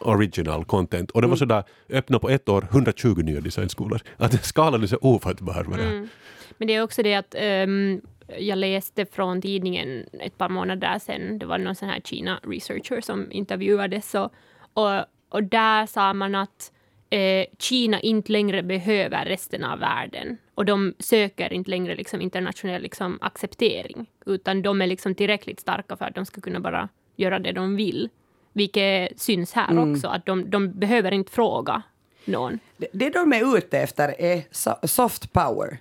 [0.00, 1.10] original content.
[1.10, 4.00] Och det var sådär, öppna på ett år 120 nya designskolor.
[4.16, 5.84] Att skalan är så ofattbar med det.
[5.84, 6.08] här.
[6.58, 8.00] Men det är också det att ehm,
[8.38, 13.32] jag läste från tidningen ett par månader sedan, det var någon sån här Kina-researcher som
[13.32, 14.32] intervjuades och,
[14.72, 16.72] och, och där sa man att
[17.10, 20.38] eh, Kina inte längre behöver resten av världen.
[20.54, 25.96] Och de söker inte längre liksom internationell liksom, acceptering utan de är liksom tillräckligt starka
[25.96, 28.08] för att de ska kunna bara göra det de vill.
[28.52, 31.82] Vilket syns här också, att de, de behöver inte fråga
[32.24, 32.58] någon.
[32.76, 35.78] Det, det de är ute efter är so- soft power,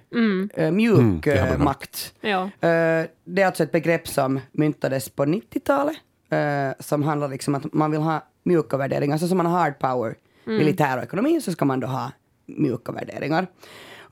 [0.72, 1.60] mjuk Mm, det har man eh, hört.
[1.64, 2.14] makt.
[2.22, 2.42] Ja.
[2.44, 5.98] Eh, det är alltså ett begrepp som myntades på 90-talet
[6.30, 9.18] eh, som handlar liksom att man vill ha mjuka värderingar.
[9.18, 12.12] Så som man har hard power, militär och ekonomi, så ska man då ha
[12.46, 13.48] mjuka värderingar.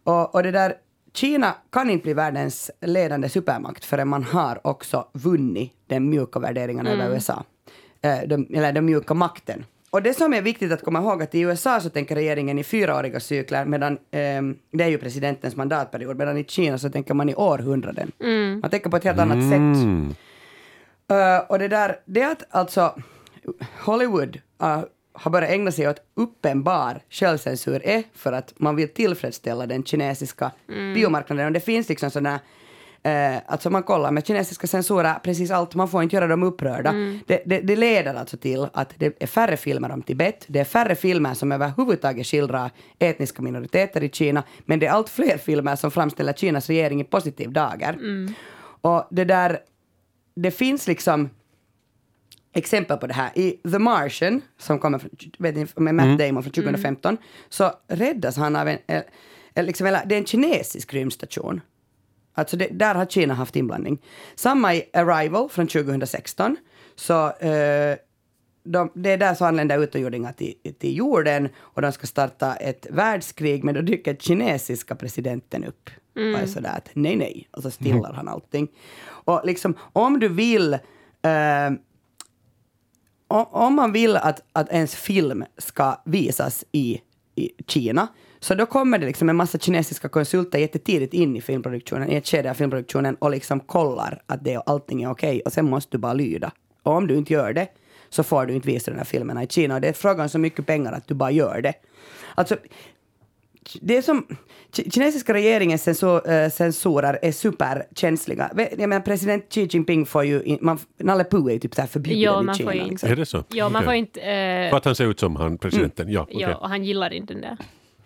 [0.03, 0.73] Och, och det där,
[1.13, 6.87] Kina kan inte bli världens ledande supermakt förrän man har också vunnit den mjuka värderingen
[6.87, 7.43] över USA.
[8.01, 9.65] Eh, de, eller den mjuka makten.
[9.89, 12.63] Och det som är viktigt att komma ihåg att i USA så tänker regeringen i
[12.63, 17.30] fyraåriga cykler medan ehm, det är ju presidentens mandatperiod medan i Kina så tänker man
[17.30, 18.12] i århundraden.
[18.62, 19.84] Man tänker på ett helt annat sätt.
[19.84, 20.15] Mm.
[21.12, 22.96] Eh, och det där, det att alltså
[23.79, 24.81] Hollywood eh,
[25.13, 30.52] har börjat ägna sig åt uppenbar självcensur är för att man vill tillfredsställa den kinesiska
[30.67, 31.46] biomarknaden.
[31.46, 32.40] Och det finns liksom sådana
[33.04, 36.91] Eh, alltså man kollar med kinesiska sensorer precis allt, man får inte göra dem upprörda.
[37.25, 40.63] Det, det, det leder alltså till att det är färre filmer om Tibet, det är
[40.63, 45.75] färre filmer som överhuvudtaget skildrar etniska minoriteter i Kina, men det är allt fler filmer
[45.75, 47.97] som framställer Kinas regering i positiv dager.
[48.81, 49.60] Och det där
[50.35, 51.29] det finns liksom
[52.54, 53.31] exempel på det här.
[53.35, 57.17] I The Martian, som kommer från, vet ni, med Matt Damon från 2015,
[57.50, 59.04] så räddas han av en, en,
[59.54, 61.62] en liksom, eller, det är en kinesisk rymdstation.
[62.40, 64.02] Alltså det, där har Kina haft inblandning.
[64.35, 66.58] Samma i Arrival från 2016.
[66.96, 67.98] Så eh,
[68.63, 72.87] de, det är där så anländer utomjordingar till, till jorden och de ska starta ett
[72.90, 75.90] världskrig men då dyker kinesiska presidenten upp.
[76.15, 78.67] Och är sådär att nej nej, och så stillar han allting.
[79.08, 80.73] Och liksom om du vill
[81.21, 81.69] eh,
[83.27, 87.02] om, om man vill att, att ens film ska visas i,
[87.35, 88.08] i Kina,
[88.40, 92.27] så då kommer det liksom en massa kinesiska konsulter jättetidigt in i filmproduktionen, i ett
[92.27, 95.98] skede av filmproduktionen och liksom kollar att det, allting är okej och sen måste du
[95.98, 96.52] bara lyda.
[96.83, 97.67] Och om du inte gör det
[98.10, 100.40] så får du inte visa de här filmerna i Kina och det är frågan så
[100.40, 101.73] mycket pengar att du bara gör det.
[102.35, 102.56] Alltså,
[103.81, 104.25] det är som,
[104.73, 108.50] ki- kinesiska regeringens censor, eh, censorer är superkänsliga.
[108.56, 111.81] Jag menar, president Xi Jinping får ju, in, man, Nalle Puh är ju typ så
[111.81, 112.71] här förbjuden Ja, i man Kina.
[112.71, 113.10] får liksom.
[113.12, 113.44] Är det så?
[113.50, 113.85] Ja, man Okej.
[113.85, 114.21] får inte...
[114.21, 116.12] eh, För att han ser ut som han, presidenten?
[116.12, 116.37] Ja, okej.
[116.42, 117.58] Ja, och han gillar inte den där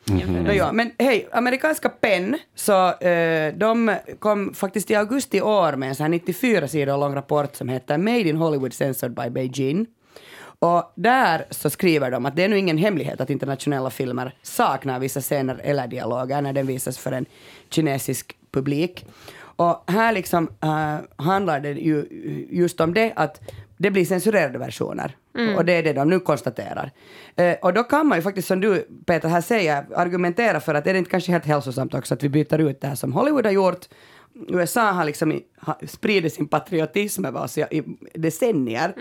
[0.05, 0.55] Nå, jämförelsen.
[0.55, 5.89] ja, men hej, amerikanska PEN, så eh, de kom faktiskt i augusti i år med
[5.89, 9.87] en sån här 94 sidor lång rapport som heter Made in Hollywood Censored by Beijing.
[10.59, 14.99] Och där så skriver de att det är nu ingen hemlighet att internationella filmer saknar
[14.99, 17.25] vissa scener eller dialoger när den visas för en
[17.69, 19.05] kinesisk publik.
[19.55, 22.05] Och här liksom eh, handlar det ju
[22.49, 23.41] just om det att
[23.83, 25.15] det blir censurerade versioner.
[25.57, 26.91] Och det är det de nu konstaterar.
[27.35, 30.87] Eh, och då kan man ju faktiskt, som du Peter här säger, argumentera för att
[30.87, 33.45] är det inte kanske helt hälsosamt också att vi byter ut det här som Hollywood
[33.45, 33.85] har gjort.
[34.47, 35.43] USA har liksom i-
[35.87, 38.93] spridit sin patriotism över oss i, decennier.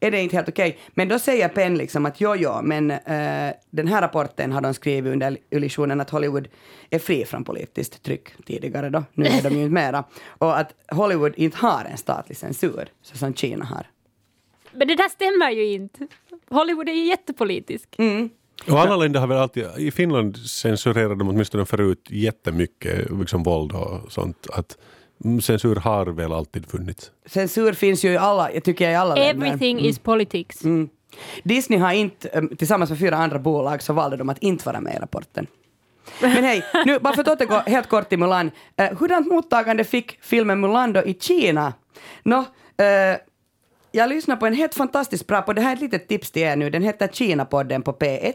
[0.00, 0.78] Är det inte helt okej?
[0.94, 4.74] Men då säger Penn liksom att jo, jo, men eh, den här rapporten har de
[4.74, 6.48] skrivit under illusionen att Hollywood
[6.90, 9.04] är fri från politiskt tryck tidigare då.
[9.14, 10.04] Nu är de ju inte mera.
[10.38, 13.86] Och att Hollywood inte har en statlig censur, så som Kina har.
[14.76, 16.06] Men det där stämmer ju inte.
[16.50, 17.88] Hollywood är ju jättepolitisk.
[17.98, 18.30] Mm.
[18.68, 23.72] Och alla länder har väl alltid, i Finland censurerade de åtminstone förut jättemycket liksom våld
[23.72, 24.46] och sånt.
[24.52, 24.78] Att
[25.24, 27.10] mm, censur har väl alltid funnits.
[27.26, 29.46] Censur finns ju i alla, jag tycker jag i alla länder.
[29.46, 30.64] Everything is politics.
[30.64, 30.88] Mm.
[31.42, 34.80] Disney har inte, eh, tillsammans med fyra andra bolag, så valde de att inte vara
[34.80, 35.46] med i rapporten.
[36.20, 38.50] Men hej, nu bara för att återgå helt kort till Mulan.
[38.80, 41.72] Uh, hurdant mottagande fick filmen Mulan då i Kina?
[42.22, 43.16] Nå, eh,
[43.96, 46.42] jag lyssnar på en helt fantastiskt bra, på det här är ett litet tips till
[46.42, 48.34] er nu, den heter Kina-podden på P1.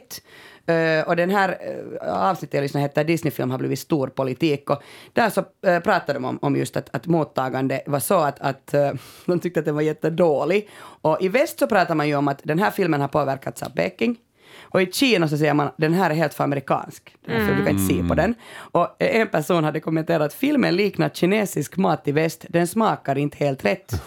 [0.65, 4.81] Eh, och den här uh, avsnittet jag lyssnar heter Disneyfilm har blivit stor politik och
[5.13, 8.73] där så uh, pratade de om, om just att, att mottagande var så att, att
[8.73, 8.91] eh,
[9.25, 10.69] de tyckte att den var jättedålig.
[10.79, 13.69] Och i väst så pratar man ju om att den här filmen har påverkats av
[13.69, 14.17] Peking.
[14.61, 17.15] Och i Kina så säger man den här är helt för amerikansk.
[17.25, 18.35] Filmen, Du kan inte se på den.
[18.55, 22.45] Och en person hade kommenterat att filmen liknar kinesisk mat i väst.
[22.49, 24.01] Den smakar inte helt rätt.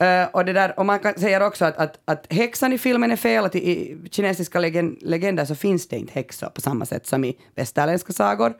[0.00, 3.10] Eh, och, det där, och man kan säga också att, att, att häxan i filmen
[3.12, 6.86] är fel, att i, i kinesiska legen, legender så finns det inte häxor på samma
[6.86, 8.54] sätt som i västerländska sagor.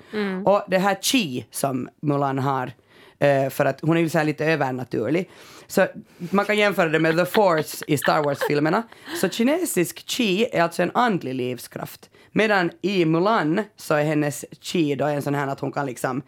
[0.44, 2.72] Och det här chi som Mulan har,
[3.18, 5.30] eh, för att hon är ju så lite övernaturlig.
[5.66, 5.86] Så
[6.18, 8.82] man kan jämföra det med The Force i Star Wars-filmerna.
[9.20, 12.10] Så kinesisk chi är alltså en andlig livskraft.
[12.32, 16.22] Medan i Mulan så är hennes chi då en sån här att hon kan liksom,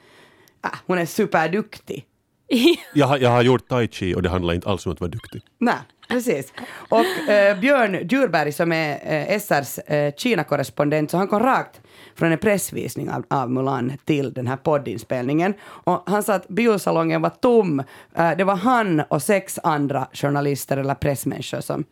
[0.61, 2.07] ah, hon är superduktig.
[2.93, 5.11] Jag har, jag har gjort tai chi och det handlar inte alls om att vara
[5.11, 5.43] duktig.
[5.59, 5.75] Nej,
[6.09, 6.53] precis.
[6.89, 8.99] Och eh, Björn Djurberg som är
[9.31, 11.81] eh, SRs eh, Kina-korrespondent, så han kom rakt
[12.15, 15.55] från en pressvisning av, av Mulan till den här poddinspelningen.
[15.63, 17.83] Och han sa att biosalongen var tom.
[18.15, 21.85] Eh, det var han och sex andra journalister eller pressmänniskor som,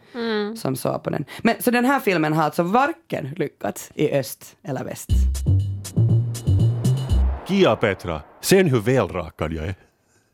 [0.56, 1.24] som såg på den.
[1.42, 5.10] Men, så den här filmen har alltså varken lyckats i öst eller väst.
[7.48, 9.74] Kia Petra, ser ni hur välrakad jag är?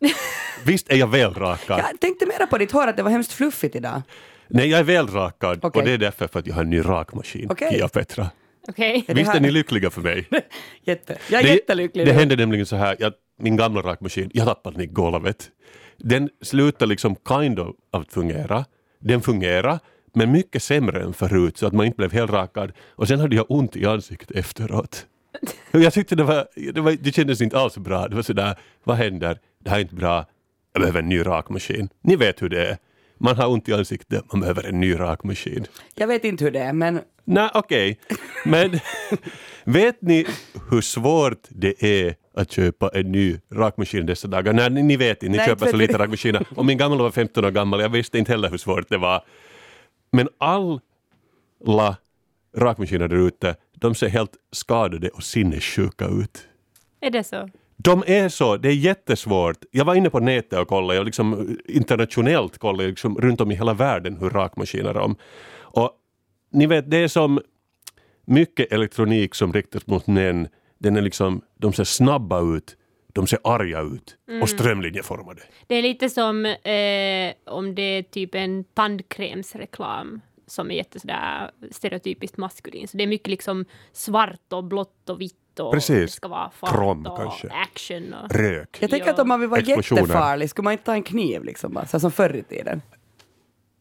[0.64, 1.78] Visst är jag välrakad?
[1.78, 4.02] Jag tänkte mera på ditt hår, att det var hemskt fluffigt idag.
[4.48, 5.80] Nej, jag är välrakad Okej.
[5.80, 7.70] och det är därför för att jag har en ny rakmaskin, Okej.
[7.70, 8.30] Kia Petra.
[8.76, 10.28] Det Visst är ni lyckliga för mig?
[10.84, 11.18] Jätte.
[11.30, 12.18] Jag är det, jättelycklig Det nu.
[12.18, 15.50] hände nämligen så här, jag, min gamla rakmaskin, jag tappade den i golvet.
[15.96, 18.64] Den slutade liksom kind of att fungera.
[19.00, 19.78] Den fungerade,
[20.14, 22.72] men mycket sämre än förut så att man inte blev helt rakad.
[22.88, 25.06] Och sen hade jag ont i ansiktet efteråt.
[25.70, 28.08] Jag tyckte det var, det var, det kändes inte alls bra.
[28.08, 29.38] Det var sådär, vad händer?
[29.66, 30.26] Det här är inte bra.
[30.72, 31.88] Jag behöver en ny rakmaskin.
[32.00, 32.78] Ni vet hur det är.
[33.18, 35.66] Man har ont i ansiktet, man behöver en ny rakmaskin.
[35.94, 37.98] Jag vet inte hur det är, men Nej, okej.
[38.44, 38.80] Men
[39.64, 40.26] vet ni
[40.70, 44.52] hur svårt det är att köpa en ny rakmaskin dessa dagar?
[44.52, 46.46] Nej, ni, vet inte, ni Nej, köper så lite rakmaskiner.
[46.56, 49.24] Och min gamla var 15 år gammal, jag visste inte heller hur svårt det var.
[50.12, 51.96] Men alla
[52.56, 56.48] rakmaskiner där ute, de ser helt skadade och sinnessjuka ut.
[57.00, 57.48] Är det så?
[57.76, 59.56] De är så, det är jättesvårt.
[59.70, 63.54] Jag var inne på nätet och kollade, jag liksom internationellt kollade liksom runt om i
[63.54, 65.16] hela världen hur rakmaskiner är om.
[65.58, 65.90] Och
[66.52, 67.40] ni vet, det är som
[68.24, 70.48] mycket elektronik som riktas mot män.
[70.78, 72.76] Den är liksom, de ser snabba ut,
[73.12, 75.42] de ser arga ut och strömlinjeformade.
[75.66, 81.50] Det är lite som eh, om det är typ en tandkrämsreklam som är jätte sådär
[81.70, 82.88] stereotypiskt maskulin.
[82.88, 86.10] Så det är mycket liksom svart och blått och vitt och Precis.
[86.10, 87.48] det ska vara fart Krom och kanske.
[87.48, 88.14] action.
[88.14, 88.78] Och, Rök.
[88.80, 89.12] Jag tänker Ja.
[89.12, 91.96] att om man vill vara jättefarlig, skulle man inte ta en kniv liksom bara, så
[91.96, 92.82] här som förr i tiden?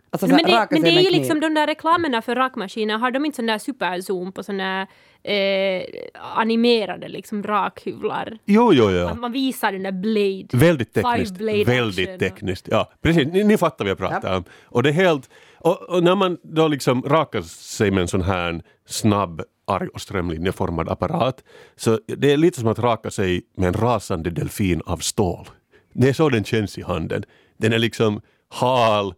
[0.09, 1.11] Alltså, så men det, men det är ju kniv.
[1.19, 4.87] liksom de där reklamerna för rakmaskiner, har de inte sån där superzoom på såna
[5.25, 8.37] eh, animerade liksom rakhyvlar?
[8.45, 9.07] Jo, jo, jo.
[9.07, 10.65] Att man visar den där blade.
[10.65, 11.37] Väldigt tekniskt.
[11.37, 12.67] blade Väldigt tekniskt.
[12.71, 13.27] Ja, precis.
[13.27, 14.43] Ni, ni fattar vad jag pratar om.
[14.63, 15.29] Och det är helt...
[15.57, 20.01] Och, och när man då liksom rakar sig med en sån här snabb, arg och
[20.01, 21.43] strömlinjeformad apparat
[21.75, 25.49] så det är lite som att raka sig med en rasande delfin av stål.
[25.93, 27.23] Det är så den känns i handen.
[27.57, 29.13] Den är liksom hal,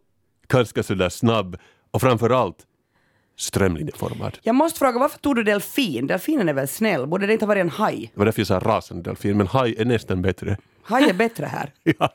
[0.48, 1.58] ganska sådär snabb
[1.92, 2.66] och framförallt
[3.38, 4.38] strömlinjeformad.
[4.42, 6.08] Jag måste fråga, varför tog du delfin?
[6.08, 7.08] Delfinen är väl snäll?
[7.08, 8.12] Borde det inte ha varit en haj?
[8.14, 10.58] Det var därför jag sa rasande delfin, men haj är nästan bättre.
[10.84, 11.74] Haj är bättre här.
[12.00, 12.14] Ja.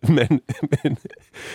[0.00, 0.96] Men, men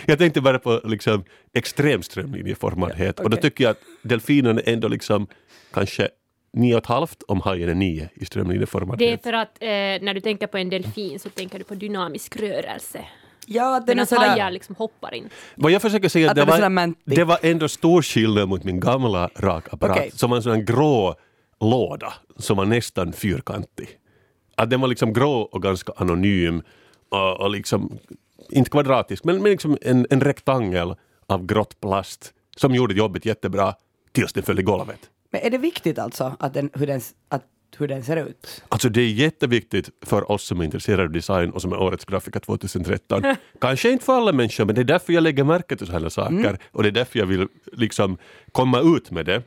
[0.05, 1.23] jag tänkte bara på liksom
[1.53, 5.27] extrem strömlinjeformadhet och då tycker jag att delfinen är ändå liksom
[5.73, 6.09] kanske
[6.53, 9.23] nio och ett halvt om hajen är nio i Det är strömlinjeformadhet.
[9.23, 13.05] för att eh, när du tänker på en delfin så tänker du på dynamisk rörelse.
[13.47, 14.51] Ja, den Medan hajar sådär...
[14.51, 15.29] liksom hoppar in.
[15.55, 19.29] Vad jag försöker säga Att det var, det var ändå stor skillnad mot min gamla
[19.35, 20.11] rakapparat Okej.
[20.13, 21.15] som var en sån grå
[21.59, 23.89] låda som var nästan fyrkantig.
[24.55, 26.61] Att den var liksom grå och ganska anonym
[27.09, 27.99] och, och liksom
[28.49, 30.95] inte kvadratisk men, men liksom en, en rektangel
[31.27, 33.73] av grått plast som gjorde jobbet jättebra
[34.11, 35.09] tills den föll i golvet.
[35.31, 37.43] Men är det viktigt alltså att den, hur, den, att,
[37.79, 38.63] hur den ser ut?
[38.69, 42.05] Alltså det är jätteviktigt för oss som är intresserade av design och som är årets
[42.05, 43.23] grafiker 2013.
[43.61, 46.57] Kanske inte för alla människor men det är därför jag lägger märke till sådana saker
[46.71, 48.17] och det är därför jag vill liksom
[48.51, 49.43] komma ut med det.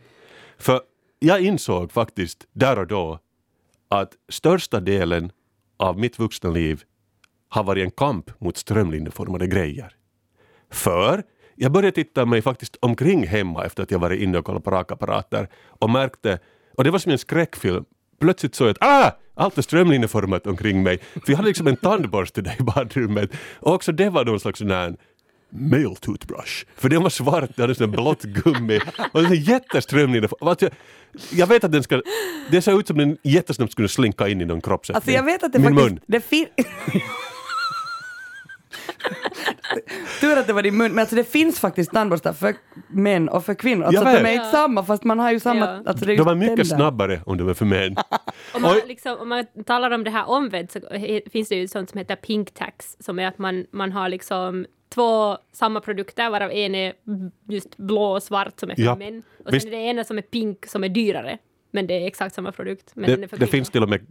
[0.58, 0.80] För
[1.18, 3.18] jag insåg faktiskt där och då
[3.88, 5.32] att största delen
[5.76, 6.82] av mitt vuxna liv
[7.48, 9.92] har varit en kamp mot strömlinjeformade grejer.
[10.70, 11.22] För
[11.56, 14.70] jag började titta mig faktiskt omkring hemma efter att jag varit inne och kollat på
[14.70, 16.38] rakapparater och märkte,
[16.74, 17.84] och det var som en skräckfilm,
[18.18, 20.98] plötsligt såg jag att ah, allt är strömlinjeformat omkring mig.
[20.98, 24.58] För jag hade liksom en tandborste där i badrummet och också det var någon slags
[24.58, 24.96] sån här
[25.50, 26.64] male toothbrush.
[26.76, 28.80] För den var svart, den hade sån blått gummi
[29.12, 30.48] och den är jätteströmlinjeformad.
[30.50, 30.68] Alltså,
[31.30, 32.02] jag, vet att den ska,
[32.50, 34.96] det ser ut som den jättesnabbt skulle slinka in i någon kroppsöppning.
[34.96, 35.90] Alltså jag vet att det Min faktiskt...
[35.90, 36.00] mun.
[36.06, 36.20] Det
[40.20, 42.54] Tur att det var din mun, men alltså det finns faktiskt tandborstar för
[42.88, 43.84] män och för kvinnor.
[43.84, 45.60] Alltså de är inte samma fast man har ju samma...
[45.66, 45.82] Ja.
[45.86, 46.76] Alltså det är De är mycket den där.
[46.76, 47.96] snabbare om de är för män.
[48.54, 50.80] Om man, liksom, om man talar om det här omvänt så
[51.32, 54.66] finns det ju sånt som heter pink tax som är att man, man har liksom
[54.94, 56.92] två samma produkter varav en är
[57.48, 59.64] just blå och svart som är för Ja, män och visst.
[59.66, 61.38] sen är det ena som är pink som är dyrare
[61.70, 62.90] men det är exakt samma produkt.
[62.94, 64.06] Men den Det, är för det finns till och med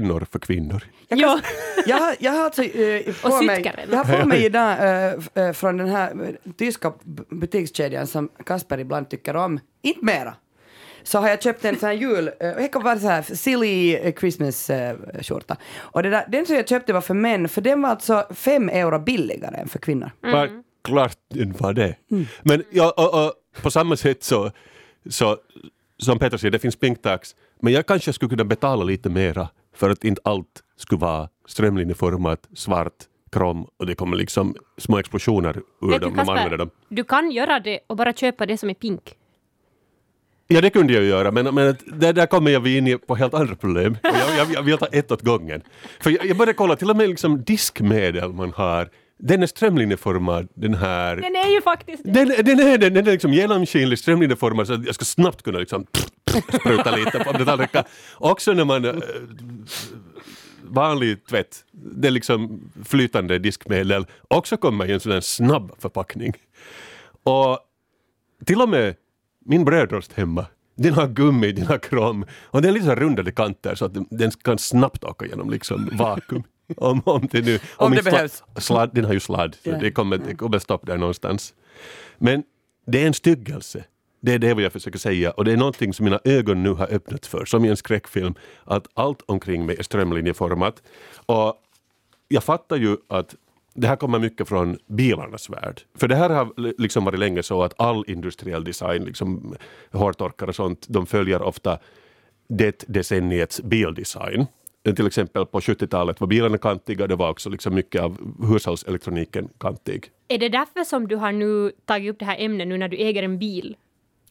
[0.00, 0.84] pennor för kvinnor.
[1.08, 1.40] Jag, Ja.
[1.42, 1.42] kan,
[1.86, 3.88] jag, har, jag har alltså eh, på mig, sytkaren.
[3.90, 6.92] jag har på mig idag eh, eh, från den här eh, tyska
[7.28, 10.34] butikskedjan som Kasper ibland tycker om, inte mera.
[11.04, 14.70] Så har jag köpt en sån här jul, det kan vara så här silly Christmas
[15.22, 15.56] skjorta.
[15.78, 18.98] Och där, den som jag köpte var för män, för den var alltså fem euro
[18.98, 20.10] billigare än för kvinnor.
[20.20, 20.48] Vad
[20.84, 21.94] klart den var det.
[22.42, 23.32] Men ja, och, och,
[23.62, 24.50] på samma sätt så,
[25.10, 25.36] så
[25.98, 29.48] som Peter säger, det finns pink tax, men jag kanske skulle kunna betala lite mera
[29.74, 32.92] för att inte allt skulle vara strömlinjeformat, svart,
[33.32, 36.58] krom och det kommer liksom små explosioner ur Vet du, dem när man använder Kasper,
[36.58, 36.70] dem.
[36.88, 39.14] du kan göra det och bara köpa det som är pink.
[40.48, 43.34] Ja, det kunde jag ju göra, men, men det, där kommer jag in på helt
[43.34, 43.96] andra problem.
[44.02, 45.62] Jag, jag, jag vill ta ett åt gången.
[46.00, 48.90] För jag, jag började kolla, till och med liksom diskmedel man har,
[49.24, 52.10] den är strömlinjeformad, den här Den är ju faktiskt det.
[52.12, 55.58] Den, den är, den, den är liksom genomskinlig, strömlinjeformad så att jag ska snabbt kunna
[55.58, 55.86] liksom
[56.60, 57.84] spruta lite på metallräcka.
[58.14, 58.84] Också när man...
[58.84, 58.94] eh,
[60.64, 66.32] vanlig tvätt, det är liksom flytande diskmedel, också kommer i en sån snabb förpackning.
[67.22, 67.58] Och
[68.46, 68.94] till och med
[69.44, 70.46] min brödrost hemma,
[70.76, 73.94] den har gummi, den har krom och den har lite så rundade kanter så att
[73.94, 76.42] den- den kan snabbt åka genom liksom vakuum.
[76.76, 77.58] Om, om det nu...
[77.76, 78.42] Om det inte sla- behövs.
[78.56, 79.78] Sladd, den har ju sladd, så Ja.
[79.78, 81.54] det kommer, det kommer stopp där någonstans.
[82.18, 82.42] Men
[82.86, 83.84] det är en styggelse.
[84.20, 86.92] Det är det jag försöker säga och det är någonting som mina ögon nu har
[86.94, 90.82] öppnat för, som i en skräckfilm, att allt omkring mig är strömlinjeformat.
[91.26, 91.54] Och
[92.28, 93.34] jag fattar ju att
[93.74, 95.80] det här kommer mycket från bilarnas värld.
[95.98, 99.54] För det här har li- liksom varit länge så att all industriell design, liksom
[99.92, 101.78] hårtorkar och sånt, de följer ofta
[102.48, 104.46] det decenniets bildesign.
[104.82, 108.18] Till exempel på 70-talet var bilarna kantiga, det var också liksom mycket av
[108.52, 110.06] hushållselektroniken kantig.
[110.28, 112.96] Är det därför som du har nu tagit upp det här ämnet nu när du
[112.96, 113.76] äger en bil?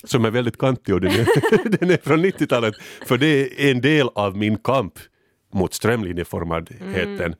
[0.03, 2.75] Som är väldigt kantig och den är, den är från 90-talet.
[3.05, 3.27] För det
[3.67, 4.93] är en del av min kamp
[5.53, 7.35] mot strömlinjeformadheten.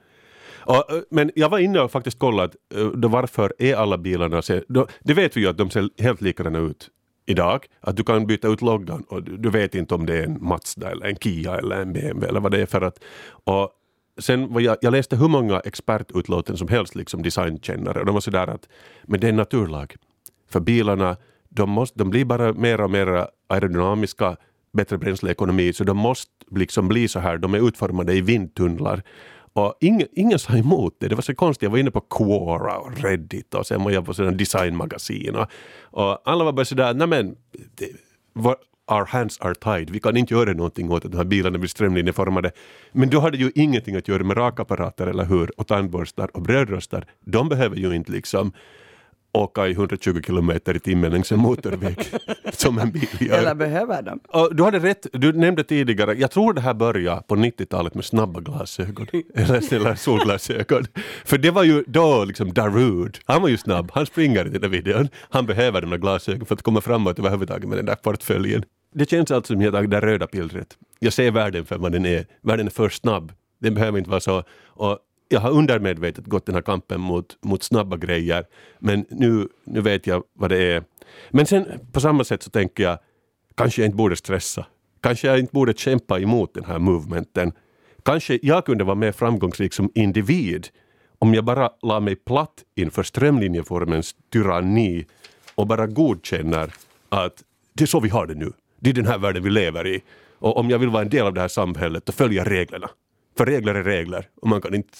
[0.66, 4.42] Och, eh, men jag var inne och faktiskt kollat eh, då varför är alla bilarna...
[4.68, 6.90] då- Det vet vi ju att de ser helt likadana ut
[7.26, 7.66] idag.
[7.80, 10.92] Att du kan byta ut loggan och du vet inte om det är en Mazda
[10.92, 13.04] eller en Kia eller en BMW eller vad det är för att...
[13.44, 13.72] Och
[14.20, 18.22] sen var jag, jag läste hur många expertutlåtanden som helst, liksom designkännare, och de var
[18.22, 18.68] sådär att
[19.04, 19.96] men det är en naturlag.
[20.50, 21.18] För bilarna,
[21.50, 24.38] de, måste, de blir bara mer och mer aerodynamiska,
[24.74, 29.04] bättre bränsleekonomi, så de måste liksom bli så här, de är utformade i vindtunnlar.
[29.54, 31.64] Och ingen, ingen sa emot det, det var så konstigt.
[31.64, 35.48] Jag var inne på Quora och Reddit och sen var jag på sådana designmagasin och,
[35.82, 37.36] och alla var bara sådär, nej men,
[37.76, 37.90] det,
[38.92, 41.70] our hands are tied, vi kan inte göra någonting åt att de här bilarna blir
[41.70, 42.52] strömlinjeformade.
[42.92, 45.60] Men då har det ju ingenting att göra med rakapparater, eller hur?
[45.60, 47.06] Och tandborstar och brödrostar.
[47.26, 48.54] De behöver ju inte liksom
[49.34, 51.98] åka i 120 kilometer i timmen längs en motorväg
[52.54, 53.38] som en bil gör.
[53.38, 54.20] Eller behöver de?
[54.28, 58.06] Och du hade rätt, du nämnde tidigare, jag tror det här började på 90-talet med
[58.06, 59.08] snabba glasögon.
[59.36, 60.86] eller, eller solglasögon.
[61.26, 64.62] För det var ju då liksom Darude, han var ju snabb, han springer i den
[64.62, 65.10] där videon.
[65.30, 68.64] Han behöver de där glasögonen för att komma framåt överhuvudtaget med den där portföljen.
[68.94, 70.78] Det känns alltså som jag tagit det röda pillret.
[71.00, 72.26] Jag ser världen för vad den är.
[72.42, 73.32] Världen är för snabb.
[73.60, 74.44] Den behöver inte vara så.
[74.66, 75.00] Och
[75.32, 78.46] jag har undermedvetet gått den här kampen mot, mot snabba grejer.
[78.80, 80.84] Men nu, nu vet jag vad det är.
[81.30, 83.00] Men sen på samma sätt så tänker jag
[83.56, 84.66] kanske jag inte borde stressa.
[85.02, 87.52] Kanske jag inte borde kämpa emot den här movementen.
[88.04, 90.68] Kanske jag kunde vara mer framgångsrik som individ
[91.20, 95.06] om jag bara la mig platt inför strömlinjeformens tyranni
[95.56, 96.74] och bara godkänner
[97.10, 98.54] att det är så vi har det nu.
[98.80, 100.04] Det är den här världen vi lever i.
[100.40, 102.90] Och om jag vill vara en del av det här samhället, då följer jag reglerna.
[103.38, 104.98] För regler är regler och man kan inte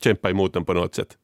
[0.00, 1.16] kämpa emot dem på något sätt.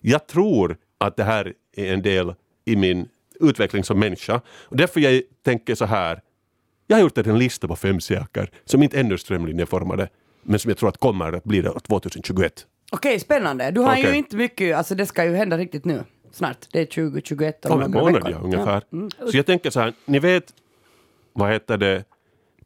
[0.00, 2.34] Jag tror att det här är en del
[2.64, 3.08] i min
[3.40, 4.40] utveckling som människa.
[4.48, 6.20] Och därför jag tänker så här.
[6.86, 10.08] Jag har gjort en lista på fem saker som inte ännu är strömlinjeformade
[10.42, 12.66] men som jag tror att kommer att bli det år 2021.
[12.92, 13.70] Okej, spännande.
[13.70, 14.10] Du har Okej.
[14.10, 16.04] ju inte mycket, alltså det ska ju hända riktigt nu.
[16.32, 16.66] Snart.
[16.72, 18.30] Det är 2021 om Om en några månad veckor.
[18.30, 18.82] ja, ungefär.
[19.30, 20.54] Så jag tänker så här, ni vet,
[21.32, 22.04] vad heter det,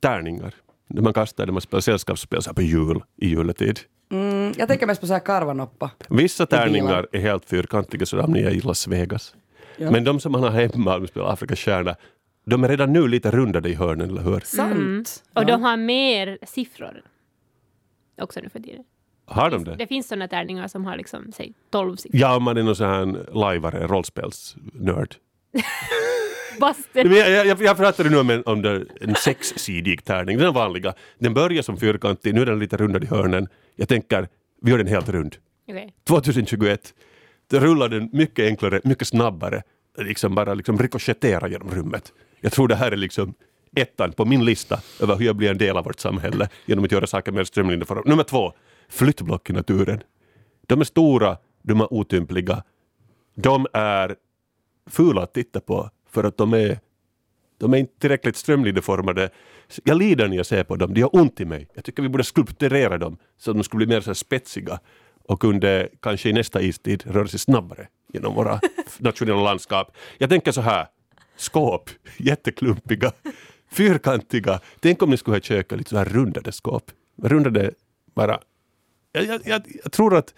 [0.01, 0.55] tärningar?
[0.89, 3.81] Det man kastar när man spelar sällskapsspel så här på jul, i juletid.
[4.11, 5.91] Mm, jag tänker mest på så här karvanoppa.
[6.09, 9.35] Vissa tärningar är helt fyrkantiga så de är i Las Vegas.
[9.79, 11.97] Men de som man har hemma, om spelar Afrikas stjärna,
[12.47, 14.41] de är redan nu lite rundade i hörnen, eller hur?
[14.41, 15.23] Sant.
[15.35, 15.47] Och Ja.
[15.47, 17.03] de har mer siffror.
[18.21, 18.85] Också nu för tiden.
[19.27, 19.75] Har de det?
[19.77, 22.21] Det finns sådana tärningar som har liksom, säg 12 siffror.
[22.21, 25.15] Ja, om man är någon sån här lajvare, rollspelsnörd.
[26.61, 27.09] Basten.
[27.09, 30.95] Men jag, jag, jag pratade nu om en, om det, en sexsidig tärning, den vanliga.
[31.19, 33.49] Den börjar som fyrkantig, nu är den lite rundad i hörnen.
[33.77, 34.29] Jag tänker,
[34.63, 35.37] vi gör den helt rund.
[35.69, 35.95] Okej.
[36.09, 36.95] 2021,
[37.51, 39.63] då rullar den mycket enklare, mycket snabbare.
[39.99, 42.13] Liksom bara liksom rikoschettera genom rummet.
[42.41, 43.35] Jag tror det här är liksom
[43.77, 46.93] ettan på min lista över hur jag blir en del av vårt samhälle genom att
[46.93, 48.11] göra saker mer strömlinjeformade.
[48.11, 48.53] Nummer två,
[48.89, 50.01] flyttblock i naturen.
[50.67, 52.63] De är stora, de är otympliga.
[53.35, 54.17] De är
[54.87, 56.81] fula att titta på för att de är,
[57.59, 59.31] de är inte tillräckligt strömlinjeformade.
[59.85, 61.69] Jag lider när jag ser på dem, de gör ont i mig.
[61.75, 64.81] Jag tycker vi borde skulpturera dem så att de skulle bli mer så här spetsiga
[65.25, 68.61] och kunde kanske i nästa istid röra sig snabbare genom våra
[68.99, 69.97] nationella landskap.
[70.19, 70.87] Jag tänker så här,
[71.37, 73.13] skåp, jätteklumpiga,
[73.71, 74.61] fyrkantiga.
[74.81, 76.91] Tänk om ni skulle ha i köket lite så här rundade skåp.
[77.23, 77.71] Rundade
[78.15, 78.41] bara.
[79.13, 80.35] Jag, jag, jag, jag tror att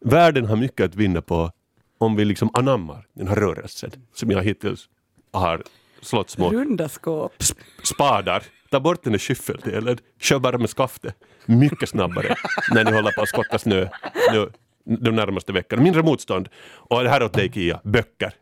[0.00, 1.50] världen har mycket att vinna på
[1.98, 4.88] om vi liksom anammar den här rörelsen som jag hittills
[5.32, 5.62] har
[6.02, 7.32] slått små Runda skåp.
[7.38, 8.42] sp- spadar.
[8.70, 9.98] Ta bort den där skyffeldelen.
[10.20, 11.14] Kör bara med skaftet.
[11.46, 12.34] Mycket snabbare
[12.74, 13.88] när ni håller på att skotta snö
[14.32, 14.50] nu,
[14.84, 15.82] de närmaste veckorna.
[15.82, 16.48] Mindre motstånd.
[16.66, 18.32] Och det här åt dig Kia, böcker.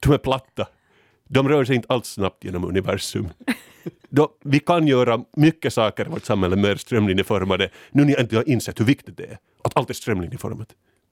[0.00, 0.66] De är platta.
[1.28, 3.28] De rör sig inte alls snabbt genom universum.
[4.08, 8.48] Då, vi kan göra mycket saker i vårt samhälle mer strömlinjeformade nu jag inte har
[8.48, 9.38] insett hur viktigt det är.
[9.64, 10.68] Att allt är strömlinjeformat.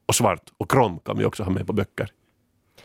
[0.07, 2.11] Och svart och krom kan vi också ha med på böcker.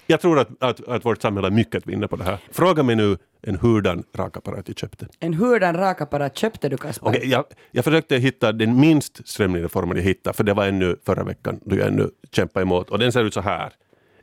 [0.07, 2.37] Jag tror att, att, att vårt samhälle har mycket att vinna på det här.
[2.51, 5.07] Fråga mig nu en hurdan rakapparat jag köpte.
[5.19, 7.07] En hurdan rakapparat köpte du Kasper?
[7.07, 11.23] Okej, jag, jag försökte hitta den minst strömlinjeformade jag hittade, för det var ännu förra
[11.23, 12.89] veckan då jag ännu kämpade emot.
[12.89, 13.73] Och den ser ut så här.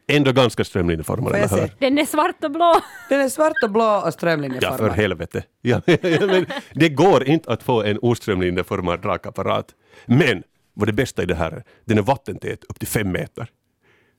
[0.07, 1.70] Ändå ganska strömlinjeformad, eller hur?
[1.78, 2.74] Den är svart och blå.
[3.09, 4.78] Den är svart och blå och Ja, strömlinjeformad.
[4.78, 5.43] för helvete.
[5.61, 9.66] Ja, men det går inte att få en oströmlinjeformad rakapparat.
[10.07, 10.43] Men
[10.74, 13.47] vad det bästa i det här är, den är vattentät upp till fem meter.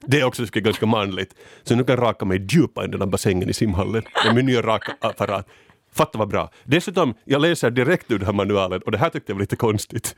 [0.07, 1.35] Det är också ganska manligt.
[1.63, 4.45] Så nu kan jag raka mig djupa i den där bassängen i simhallen med min
[4.45, 5.47] nya rakapparat.
[5.93, 6.49] Fatta vad bra.
[6.63, 9.55] Dessutom, jag läser direkt ur den här manualen och det här tyckte jag var lite
[9.55, 10.15] konstigt.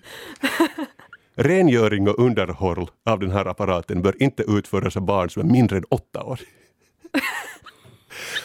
[1.36, 5.78] Rengöring och underhåll av den här apparaten bör inte utföras av barn som är mindre
[5.78, 6.40] än åtta år.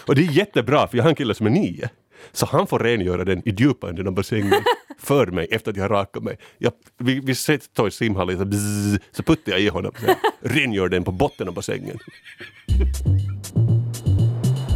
[0.07, 1.91] och det är jättebra, för jag har en kille som är nio.
[2.33, 4.63] Så han får rengöra den i djupa änden av bassängen
[5.03, 6.39] för mig efter att jag har rakat mig.
[6.59, 9.93] Jag, vi, vi sitter i simhallen, så, så puttar jag i honom.
[10.01, 10.15] Så
[10.49, 11.99] rengör den på botten av bassängen.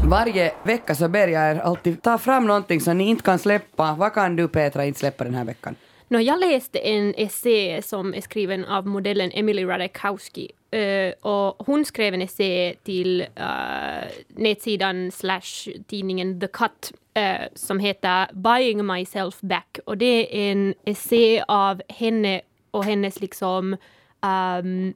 [0.07, 3.95] Varje vecka så ber jag er alltid ta fram någonting som ni inte kan släppa.
[3.95, 5.77] Vad kan du Petra inte släppa den här veckan?
[6.09, 10.51] No, jag läste en essä som är skriven av modellen Emily Ratajkowski.
[10.75, 16.93] Uh, eh, och hon skrev en essä till eh, uh, nätsidan slash tidningen The Cut
[17.19, 19.79] uh, som heter Buying myself back.
[19.87, 22.41] Och det är en essä av henne
[22.71, 23.77] och hennes liksom
[24.23, 24.95] um,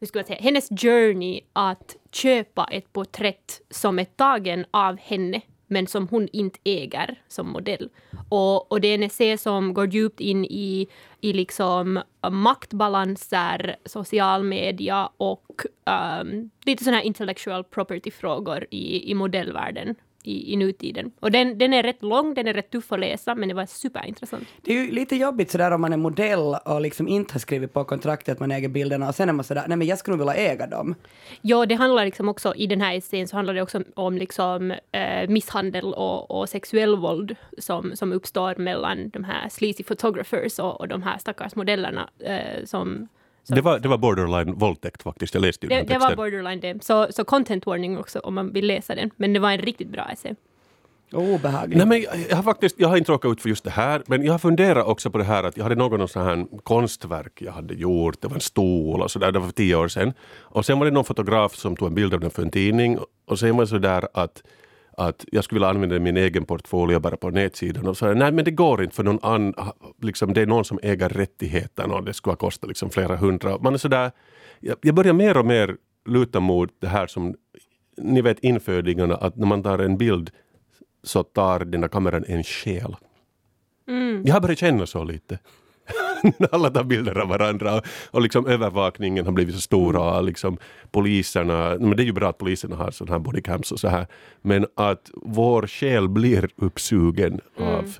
[0.00, 5.40] hur ska jag säga, hennes journey att köpa ett porträtt som är tagen av henne
[5.66, 7.88] men som hon inte äger som modell.
[8.28, 10.88] Och, och det är en essä som går djupt in i,
[11.20, 15.62] i liksom eh, maktbalanser, social media och
[16.20, 19.94] um, lite sådana här intellectual property-frågor i, i modellvärlden
[20.24, 21.10] i, i nutiden.
[21.20, 23.66] Och den, den är rätt lång, den är rätt tuff att läsa, men det var
[23.66, 24.48] superintressant.
[24.62, 27.72] Det är ju lite jobbigt sådär om man är modell och liksom inte har skrivit
[27.72, 30.16] på kontraktet att man äger bilderna och sen är man sådär, nej men jag skulle
[30.16, 30.94] nog vilja äga dem.
[31.40, 34.70] Ja, det handlar liksom också, i den här essän så handlar det också om liksom
[34.92, 40.80] eh, misshandel och, och sexuell våld som, som uppstår mellan de här sleazy photographers och,
[40.80, 43.08] och de här stackars modellerna eh, som
[43.46, 46.08] det var, det var borderline våldtäkt faktiskt, jag läste ju det, den det texten.
[46.08, 46.84] var borderline det.
[46.84, 49.10] Så, så content warning också om man vill läsa den.
[49.16, 50.34] Men det var en riktigt bra essä.
[51.12, 51.78] Obehagligt.
[51.78, 54.02] Nej, men jag, jag har faktiskt, jag har inte råkat ut för just det här,
[54.06, 57.42] men jag har funderat också på det här att jag hade någon sån här konstverk
[57.42, 60.12] jag hade gjort, det var en stol och sådär, det var för tio år sedan.
[60.40, 62.98] Och sen var det någon fotograf som tog en bild av den för en tidning
[63.26, 64.42] och sen var det sådär att
[64.96, 67.86] att jag skulle vilja använda min egen portfolio bara på nätsidan.
[67.86, 69.54] Och så, nej men det går inte för någon annan,
[70.02, 73.58] liksom, det är någon som äger rättigheterna och det skulle ha kostat liksom flera hundra.
[73.58, 74.12] Man är sådär,
[74.60, 75.76] jag, jag börjar mer och mer
[76.06, 77.34] luta mot det här som
[77.96, 80.30] ni vet infödingarna, att när man tar en bild
[81.02, 82.96] så tar den där kameran en själ.
[83.88, 84.22] Mm.
[84.26, 85.38] Jag har börjat känna så lite.
[86.52, 87.74] Alla tar bilder av varandra.
[87.74, 90.58] Och, och liksom övervakningen har blivit så stor och liksom
[90.90, 94.06] poliserna, men det är ju bra att poliserna har sådana här bodycams och så här,
[94.42, 97.98] men att vår själ blir uppsugen av kameran.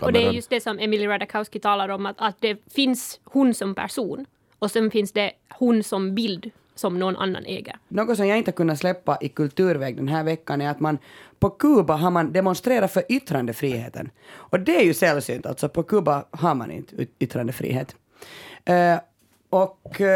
[0.00, 3.54] Och det är just det som Emily Ratajkowski talar om, att, att det finns hon
[3.54, 4.26] som person
[4.58, 7.76] och sen finns det hon som bild som någon annan äger.
[7.88, 10.98] Något som jag inte har kunnat släppa i kulturväg den här veckan är att man
[11.38, 14.10] på Kuba har man demonstrerat för yttrandefriheten.
[14.34, 17.96] Och det är ju sällsynt, alltså på Kuba har man inte yttrandefrihet.
[18.70, 18.98] Uh,
[19.50, 20.06] och uh,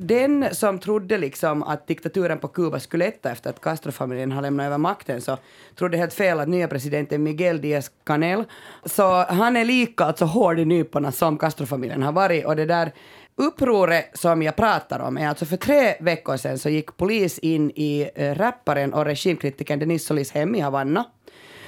[0.00, 4.66] den som trodde liksom att diktaturen på Kuba skulle lätta efter att Castro-familjen har lämnat
[4.66, 5.38] över makten så
[5.74, 8.44] trodde helt fel att nya presidenten Miguel Díaz-Canel,
[8.84, 12.92] så han är lika alltså hård i nyporna som Castro-familjen har varit och det där
[13.38, 17.70] upproret som jag pratar om är alltså för tre veckor sedan så gick polis in
[17.70, 21.04] i eh, rapparen och regimkritikern Denis Solis hem i Havanna.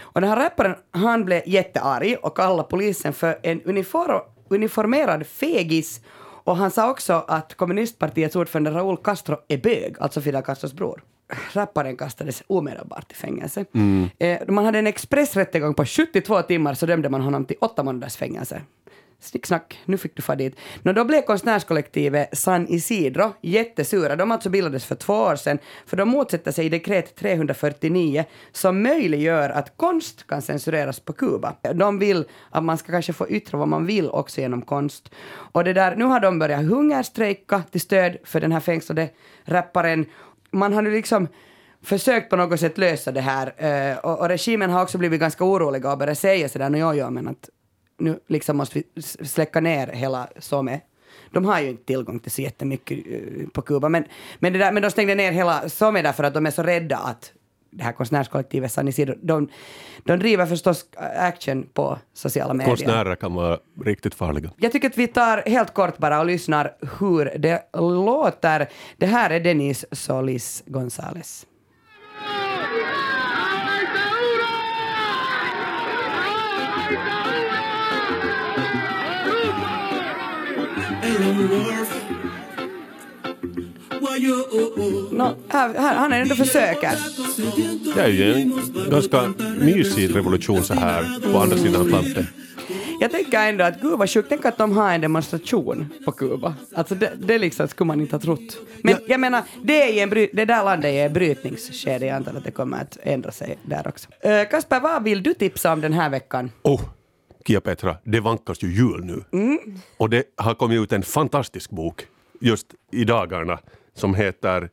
[0.01, 6.01] Och den här rapparen, han blev jättearg och kallade polisen för en uniform, uniformerad fegis.
[6.45, 11.03] Och han sa också att kommunistpartiets ordförande Raúl Castro är bög, alltså Fidel Castros bror.
[11.53, 13.65] Rapparen kastades omedelbart i fängelse.
[14.19, 18.17] Eh, man hade en expressrättegång på 72 timmar så dömde man honom till åtta månaders
[18.17, 18.63] fängelse.
[19.21, 20.57] Snicksnack, nu fick du fara dit.
[20.83, 24.17] Nå, då blev konstnärskollektivet San Isidro jättesura.
[24.17, 29.51] De alltså bildades för två år sedan, för de motsätter sig dekret 349 som möjliggör
[29.51, 31.55] att konst kan censureras på Kuba.
[31.75, 35.11] De vill att man ska kanske få yttra vad man vill också genom konst.
[35.29, 39.09] Och det där, nu har de börjat hungerstrejka till stöd för den här fängslade
[39.45, 40.07] rapparen.
[40.51, 41.29] Man har nu liksom
[41.83, 45.45] försökt på något sätt lösa det här eh, och, och regimen har också blivit ganska
[45.45, 47.49] oroliga och börjat säga sådär, no, jo, jo, men att
[48.01, 50.81] nu liksom måste vi släcka ner hela SOME.
[51.33, 54.05] De har ju inte tillgång till så jättemycket eh, på Kuba, men,
[54.39, 56.97] men, det där, men de stängde ner hela SOME därför att de är så rädda
[56.97, 57.33] att
[57.71, 59.49] det här konstnärskollektivet San Isidro, de,
[60.05, 60.87] de driver förstås
[61.17, 62.71] action på sociala medier.
[62.71, 64.51] Konstnärer kan vara riktigt farliga.
[64.57, 68.69] Jag tycker att vi tar helt kort bara och lyssnar hur det låter.
[68.97, 71.47] Det här är Denise Solis Gonzales.
[85.11, 86.91] Nå, här, här, han är ändå försöker.
[87.95, 88.61] Det är ju en
[88.91, 92.27] ganska mysig revolution så här på andra sidan Atlanten.
[93.01, 96.55] jag tänker ändå att gud vad sjukt, tänk att de har en demonstration på Kuba.
[96.75, 98.59] Alltså det, det liksom skulle man inte ha trott.
[98.83, 102.17] Men jag menar, det, är en bry, det där landet är i en brytningsskede, jag
[102.17, 104.09] antar att det kommer att ändra sig där också.
[104.27, 106.51] Uh, Kasper, vad vill du tipsa om den här veckan?
[106.63, 106.81] Oh,
[107.47, 109.25] Kia Petra, det vankas ju jul nu.
[109.97, 112.07] Och det har kommit ut en fantastisk bok
[112.41, 113.59] just i dagarna
[113.95, 114.69] som heter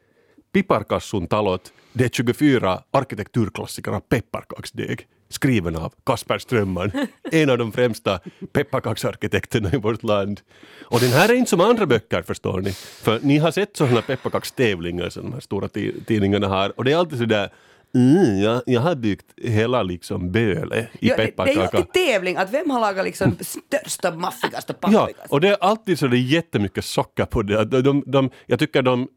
[0.54, 6.92] Piparkassun talot, det är 24 arkitekturklassiker av pepparkaksdeg skriven av Kasper Strömman,
[7.32, 8.20] en av de främsta
[8.54, 10.42] pepparkaksarkitekterna i vårt land.
[10.84, 14.02] Och den här är inte som andra böcker förstår ni, för ni har sett sådana
[14.02, 17.50] pepparkakstävlingar som de här stora ti- tidningarna har och det är alltid sådär
[17.96, 21.78] Mm, jag, jag har byggt hela liksom böle i Ja, det, det är ju pepparkaka.
[21.78, 25.28] alltid tävling, att vem har lagat liksom största, maffigaste, Ja, paffigaste?
[25.30, 27.66] och det är alltid så det är jättemycket socker på det.
[27.66, 29.08] De, de, de, jag tycker de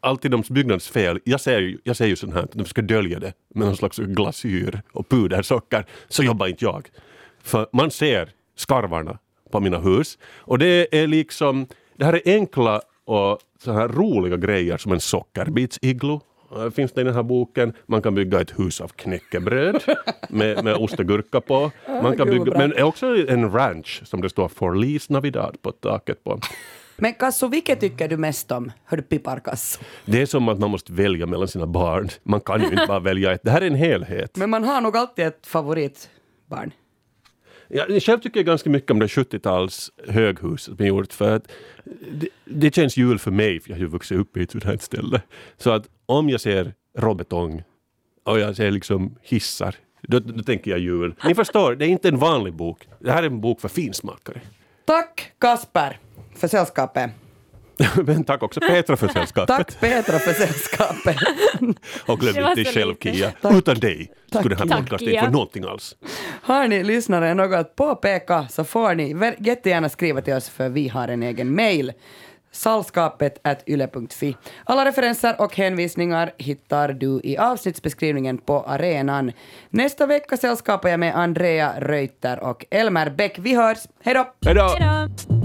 [0.00, 3.32] alltid de byggnadsfel, jag säger, ju- jag säger ju sånt här de ska dölja det
[3.54, 6.88] med någon slags glasyr och pudersocker, så jobbar inte jag.
[7.42, 9.18] För man ser skarvarna
[9.50, 14.36] på mina hus och det är liksom, det här är enkla och så här roliga
[14.36, 16.20] grejer som en sockerbitsiglo
[16.74, 17.72] finns det i den här boken.
[17.86, 19.82] Man kan bygga ett hus av knäckebröd
[20.28, 21.70] med, med ost och gurka på.
[21.86, 26.40] Man kan bygga, men också en ranch som det står Forlis Navidad på taket på.
[26.96, 28.72] Men Kasso, vilket tycker du mest om?
[28.84, 29.80] Hör du Piparkasso?
[30.04, 32.08] Det är som att man måste välja mellan sina barn.
[32.22, 33.40] Man kan ju inte bara välja ett.
[33.44, 34.36] Det här är en helhet.
[34.36, 36.70] Men man har nog alltid ett favoritbarn.
[37.74, 41.52] Jag själv tycker jag ganska mycket om det 70-tals höghus som är gjort för att
[42.12, 44.64] det, det känns jul för mig, för jag har ju vuxit upp i ett sådant
[44.64, 45.22] här ställe.
[45.56, 47.62] Så att om jag ser råbetong
[48.24, 51.14] och jag ser liksom hissar, då, då tänker jag jul.
[51.24, 52.88] Ni förstår, det är inte en vanlig bok.
[52.98, 54.40] Det här är en bok för finsmakare.
[54.84, 55.98] Tack Kasper
[56.36, 57.10] för sällskapet.
[58.06, 59.56] Men tack också Petra för sällskapet.
[59.56, 61.16] Tack Petra för sällskapet.
[62.06, 62.94] Och glöm inte dig själv.
[63.00, 63.32] Kia.
[63.40, 63.54] Tack.
[63.54, 65.96] Utan dig skulle den här podcasten inte få någonting alls.
[66.42, 70.88] Har ni lyssnare något att påpeka så får ni jättegärna skriva till oss för vi
[70.88, 71.92] har en egen mail.
[72.54, 74.36] Salskapet at yle.fi.
[74.64, 79.32] Alla referenser och hänvisningar hittar du i avsnittsbeskrivningen på arenan.
[79.70, 83.38] Nästa vecka sällskapar jag med Andrea Reuter och Elmer Bäck.
[83.38, 83.78] Vi hörs.
[84.02, 84.32] Hej då!
[84.44, 85.41] Hej då!